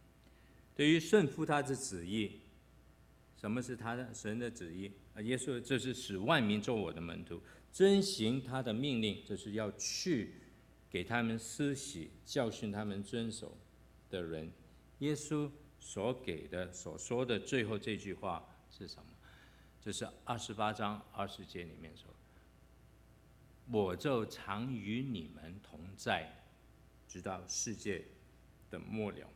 [0.76, 2.40] 对于顺服他的旨意，
[3.40, 4.92] 什么是他的神的旨意？
[5.14, 7.40] 啊，耶稣这是使万民做我的门徒，
[7.72, 10.34] 遵行他的命令，就是要去
[10.90, 13.56] 给他们施洗，教训他们遵守
[14.14, 14.52] 的人。
[15.00, 15.50] 耶稣
[15.80, 19.10] 所给的、所说的最后这句话是什么？
[19.80, 22.08] 就是二十八章二十节里面说
[23.70, 26.44] ：“我就常与你们同在，
[27.08, 28.04] 直到世界
[28.70, 29.28] 的末了。”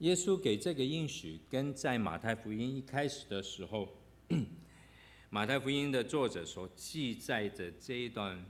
[0.00, 3.88] 耶稣给这个应许，跟在马太福音一开始的时候，
[5.30, 8.44] 马太福音的作者所记载的这一段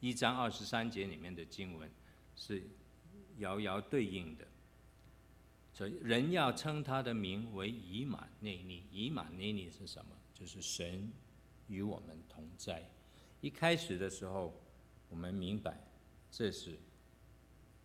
[0.00, 1.88] 一章二十三节里面的经文，
[2.34, 2.60] 是
[3.38, 4.46] 遥遥对应的。
[5.72, 10.10] 所以人要称他的名为以马内利，以马内利是什么？
[10.32, 11.12] 就是神
[11.68, 12.88] 与我们同在。
[13.42, 14.58] 一开始的时候，
[15.10, 15.78] 我们明白
[16.30, 16.78] 这是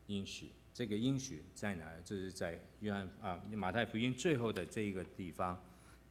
[0.07, 0.51] 应许。
[0.73, 2.01] 这个应许在哪儿？
[2.05, 5.61] 这是在约翰啊马太福音最后的这一个地方，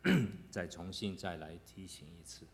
[0.51, 2.45] 再重新再来提醒一次。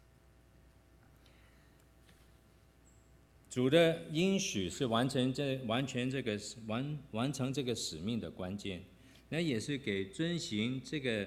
[3.57, 8.85] 主的应许是完成这完全这个完完成这个使命的关键，
[9.31, 11.27] 那也是给遵行这个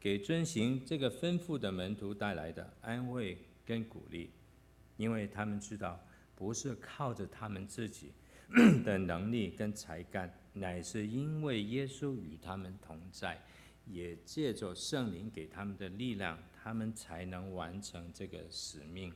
[0.00, 3.36] 给遵行这个吩咐的门徒带来的安慰
[3.66, 4.30] 跟鼓励，
[4.96, 6.02] 因为他们知道
[6.34, 8.12] 不是靠着他们自己。
[8.82, 13.38] 的能力跟才干，乃是因为耶稣与他们同在，
[13.84, 19.12] 也借着圣灵给他们的力量，他们才能完成这个使命。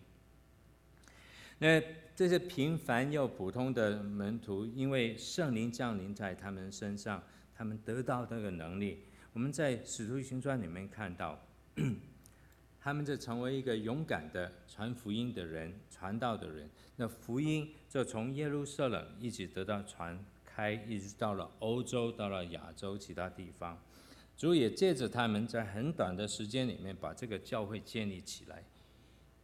[1.60, 1.80] 那
[2.16, 7.22] 这些平凡又普通的门徒，因为圣灵降临在他们身上，
[7.54, 9.04] 他们得到这个能力。
[9.34, 11.38] 我们在使徒行传里面看到，
[12.80, 16.68] 他们就成为一个勇敢的传福音的人、传道的人。
[16.96, 23.78] 那福音就从耶路撒冷一直得到传开，一直到了欧洲，到了亚洲其他地方。
[24.34, 28.64] 主也借着他们在很短的时间里面把这个教会建立起来。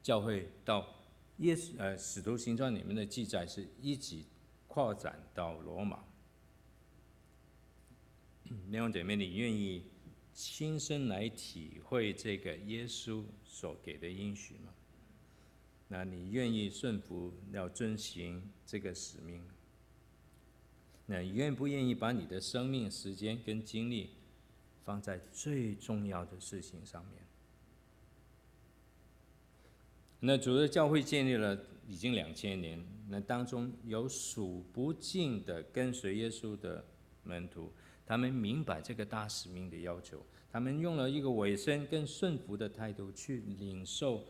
[0.03, 0.96] 教会到
[1.39, 4.23] 耶稣呃使徒行传里面的记载是一直
[4.67, 6.05] 扩展到罗马。
[8.45, 9.83] 弟兄姐妹，你愿意
[10.33, 14.73] 亲身来体会这个耶稣所给的应许吗？
[15.89, 19.43] 那你愿意顺服要遵行这个使命？
[21.07, 24.11] 那你愿不愿意把你的生命、时间跟精力
[24.85, 27.26] 放在最重要的事情上面？
[30.27, 31.57] 那主的教会建立了
[31.87, 36.85] 已经两千年，那当中有数不尽的跟随耶稣的
[37.23, 37.73] 门徒。
[38.05, 40.21] 他们明白这个大使命的要求，
[40.51, 44.25] 他们用了一个委身跟顺服的态度去领受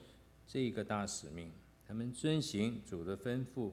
[0.47, 1.51] 这个大使命。
[1.89, 3.73] 他们遵行主的吩咐，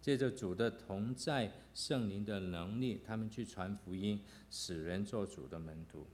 [0.00, 4.18] 借着主的同在、圣灵的能力，他们去传福音，
[4.50, 6.06] 使人做主的门徒。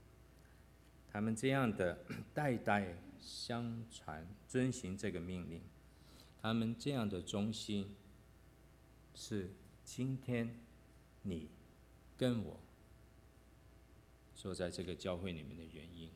[1.09, 1.97] 他们这样的
[2.35, 5.61] 代代相传，遵行这个命令，
[6.41, 7.95] 他们这样的忠心，
[9.13, 9.53] 是
[9.83, 10.59] 今天
[11.23, 11.49] 你
[12.17, 12.59] 跟我。
[14.35, 16.09] 坐在这个教会里面的原因。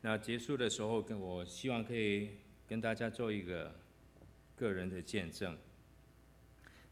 [0.00, 3.78] 那结束的时候，跟我希望可以跟大家做一个
[4.56, 5.56] 个人的见证。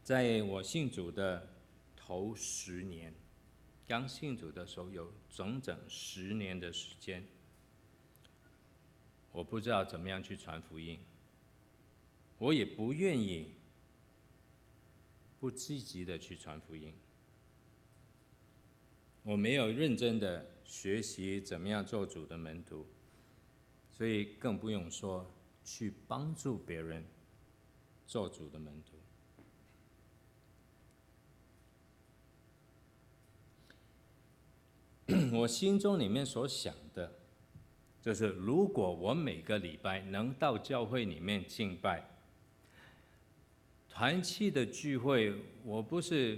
[0.03, 1.57] 在我信主的
[1.97, 3.13] 头十年，
[3.85, 7.27] 刚信主的时候，有整整十年的时间，
[9.35, 10.97] 我不知道怎么样去传福音，
[12.37, 13.51] 我也不愿意
[15.41, 16.93] 不积极的去传福音。
[19.23, 22.87] 我没有认真的学习怎么样做主的门徒，
[23.89, 25.29] 所以更不用说
[25.65, 27.03] 去帮助别人
[28.07, 28.95] 做主的门徒。
[35.39, 37.19] 我心中里面所想的，
[38.05, 42.07] 就是如果我每个礼拜能到教会里面敬拜，
[43.89, 45.33] 团契的聚会，
[45.63, 46.37] 我不是。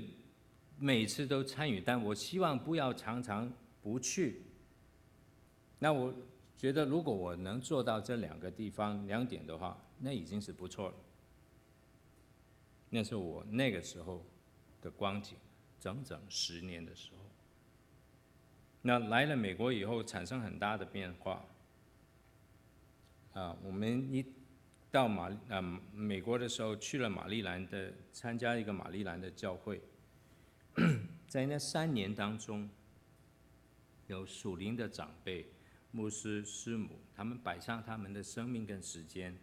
[0.80, 3.52] 每次都参与，但我希望不要常常
[3.82, 4.44] 不去。
[5.80, 6.14] 那我
[6.56, 10.96] 觉得，如果我能做到这两个地方两点的话，那已经是不错了。
[12.92, 14.24] 那是我那个时候
[14.80, 15.36] 的光景，
[15.80, 17.26] 整整十年的时候。
[18.84, 21.44] 那来了美国以后，产生很大的变化。
[23.38, 24.26] 啊，我们一
[24.90, 25.62] 到马啊
[25.94, 29.80] 美国的时候，去了马里兰的，参加一个马里兰的教会。
[31.28, 32.68] 在那三年当中，
[34.08, 35.46] 有属灵的长辈、
[35.92, 39.38] 牧师、师母，他们摆上他们的生命跟时间，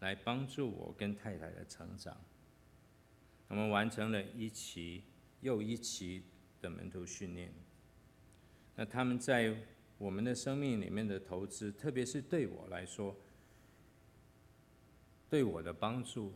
[0.00, 2.14] 来帮助我跟太太的成长。
[3.48, 5.02] 我们完成了一期
[5.40, 6.24] 又一期
[6.60, 7.50] 的门徒训练。
[8.76, 9.56] 那他们在
[9.96, 13.16] 我们的生命里面的投资，特别是对我来说，
[15.30, 16.32] 对我的帮助，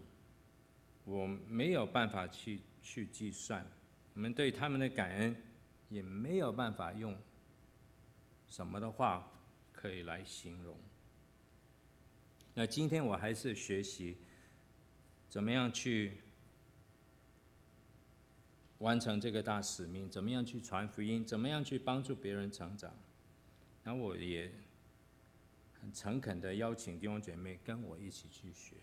[1.04, 3.66] 我没有办法去去计算。
[4.14, 5.36] 我们对他们的感恩，
[5.88, 7.18] 也没有办法用
[8.48, 9.28] 什么的话
[9.72, 10.78] 可以来形容。
[12.54, 14.16] 那今天我还是学习
[15.28, 16.18] 怎么样去
[18.78, 22.94] 完成这个大使命，怎么样去传福音，怎么样去帮助别人成长。
[23.82, 24.52] 那我也
[25.92, 28.76] 诚恳的邀请弟兄姐妹跟我一起去学，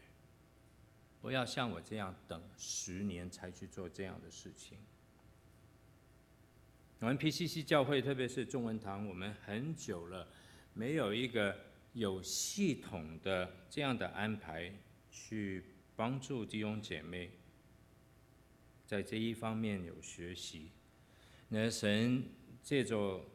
[1.21, 4.77] 不要像我这样等十年才去做这样的事情。
[6.99, 10.27] 我们 PCC 教会，特别是中文堂，我们很久了
[10.73, 11.55] 没有一个
[11.93, 14.71] 有系统的这样的安排，
[15.09, 15.63] 去
[15.95, 17.31] 帮助弟兄姐妹
[18.85, 20.71] 在这一方面有学习。
[21.49, 22.23] 那神
[22.61, 23.25] 借着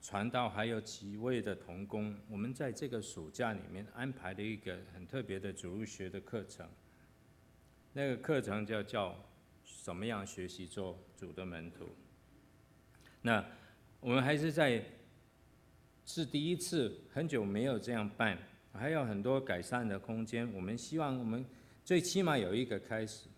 [0.00, 6.66] 传道，还有几位的同工，我们在这个暑假里面安排了一个很特别的主日学的课程。
[7.92, 9.14] 那个课程叫叫
[9.82, 11.88] 怎么样学习做主的门徒。
[13.22, 13.44] 那
[14.00, 14.82] 我们还是在
[16.06, 18.38] 是第一次，很久没有这样办，
[18.72, 20.50] 还有很多改善的空间。
[20.54, 21.44] 我们希望我们
[21.84, 23.28] 最起码有一个开始。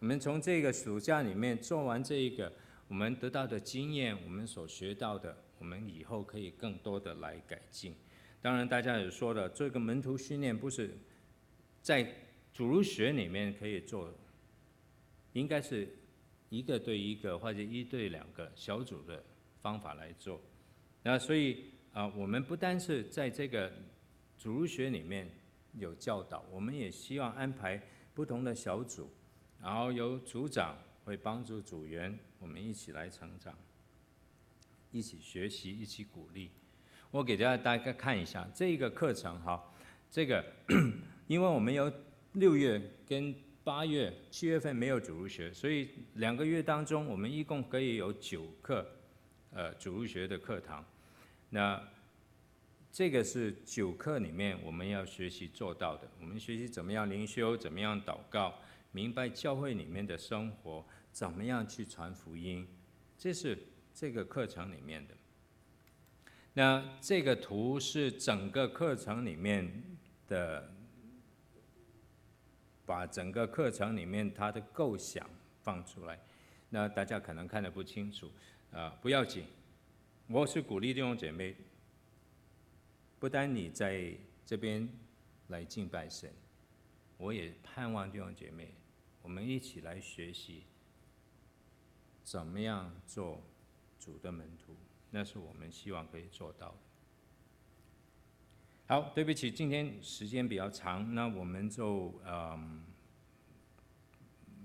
[0.00, 2.52] 我们从这个暑假里面做完这一个，
[2.88, 7.94] 我们得到的经验，我们所学到的，我们以后可以更多的来改进。
[8.40, 10.96] 当然，大家也说了，这个门徒训练不是
[11.82, 12.12] 在
[12.52, 14.12] 主儒学里面可以做，
[15.32, 15.88] 应该是。
[16.50, 19.22] 一个对一个或者一对两个小组的
[19.60, 20.40] 方法来做，
[21.02, 23.70] 那所以啊，我们不单是在这个
[24.38, 25.30] 主儒学里面
[25.74, 27.78] 有教导，我们也希望安排
[28.14, 29.10] 不同的小组，
[29.60, 33.54] 然后由组长会帮助组员，我们一起来成长，
[34.90, 36.50] 一起学习，一起鼓励。
[37.10, 39.62] 我给大家大概看一下这个课程哈，
[40.10, 40.44] 这个
[41.26, 41.90] 因为我们有
[42.32, 43.34] 六月跟
[43.64, 48.86] 八月、七月份没有主日学，所以两个月当中，我们一共可以有九课，
[49.50, 50.84] 呃，主日学的课堂。
[51.50, 51.82] 那
[52.90, 56.10] 这个是九课里面我们要学习做到的。
[56.20, 58.54] 我们学习怎么样灵修，怎么样祷告，
[58.92, 62.66] 明白教会里面的生活，怎么样去传福音，
[63.18, 63.58] 这是
[63.98, 65.14] 这个课程里面的。
[66.52, 69.82] 那这个图是整个课程里面
[70.28, 70.72] 的。
[72.86, 75.28] 把整个课程里面它的构想
[75.60, 76.18] 放出来，
[76.70, 78.32] 那大家可能看得不清楚，
[78.72, 79.44] 啊，不要紧，
[80.26, 81.54] 我是鼓励弟兄姐妹，
[83.18, 84.10] 不单你在
[84.46, 84.88] 这边
[85.48, 86.32] 来敬拜神，
[87.18, 88.72] 我也盼望弟兄姐妹，
[89.20, 90.62] 我们一起来学习，
[92.24, 93.42] 怎么样做
[94.08, 94.74] 主的门徒，
[95.10, 96.78] 那是我们希望可以做到的。
[98.86, 102.82] 好，对不起，今天时间比较长，那我们就嗯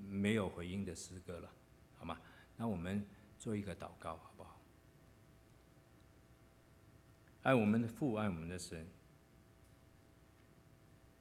[0.07, 1.51] 没有回应的诗歌了，
[1.97, 2.21] 好吗？
[2.55, 3.05] 那我们
[3.37, 4.61] 做一个祷告，好不好？
[7.41, 8.87] 爱我们的父，爱我们的神，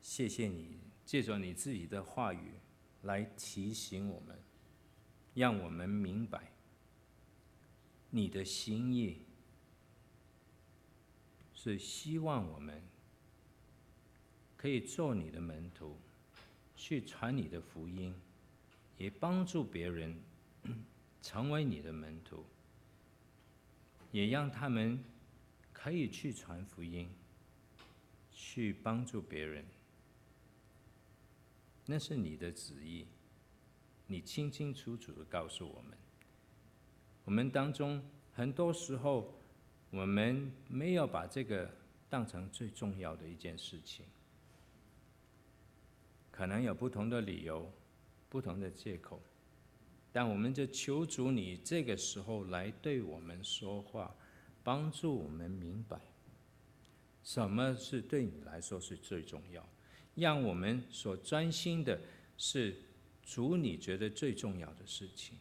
[0.01, 2.53] 谢谢你借着你自己的话语
[3.03, 4.41] 来提醒我们，
[5.35, 6.53] 让我们明白
[8.15, 9.25] 你的心意
[11.55, 12.81] 是希望我们。
[14.55, 15.99] 可以做你的门徒，
[16.77, 18.15] 去传你的福音，
[18.97, 20.17] 也帮助别人
[21.21, 22.45] 成为你的门徒，
[24.13, 25.03] 也让他们
[25.73, 27.11] 可以去传福音，
[28.31, 29.65] 去帮助别人。
[31.85, 33.09] 那是你的旨意，
[34.07, 35.99] 你清清楚楚的告诉我们。
[37.25, 38.03] 我们当中
[38.33, 39.35] 很多时候，
[39.91, 41.71] 我们没有把这个
[42.09, 44.05] 当成最重要的一件事情。
[46.31, 47.71] 可能有不同的理由，
[48.29, 49.21] 不同的借口，
[50.11, 54.15] 但我们就求主你这个时候来对我们说话，
[54.65, 56.01] 帮助我们明白
[57.23, 59.65] 什么是对你来说是最重要，
[60.15, 62.01] 让我们所专心的
[62.37, 62.75] 是
[63.23, 65.37] 主你觉得最重要的事情，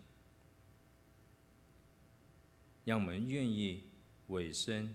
[2.92, 3.86] 让我们愿意
[4.28, 4.94] 委身，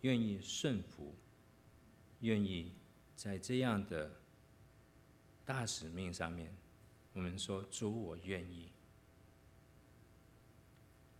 [0.00, 1.14] 愿意顺服，
[2.20, 2.72] 愿意
[3.14, 4.10] 在这样的。
[5.44, 6.50] 大使命上面，
[7.12, 8.70] 我们说主，我愿意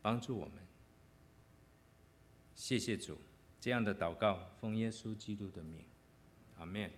[0.00, 0.54] 帮助我们。
[2.54, 3.18] 谢谢主，
[3.60, 5.84] 这样的祷告奉耶稣基督的名，
[6.56, 6.90] 阿门。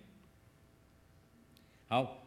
[1.89, 2.22] 好。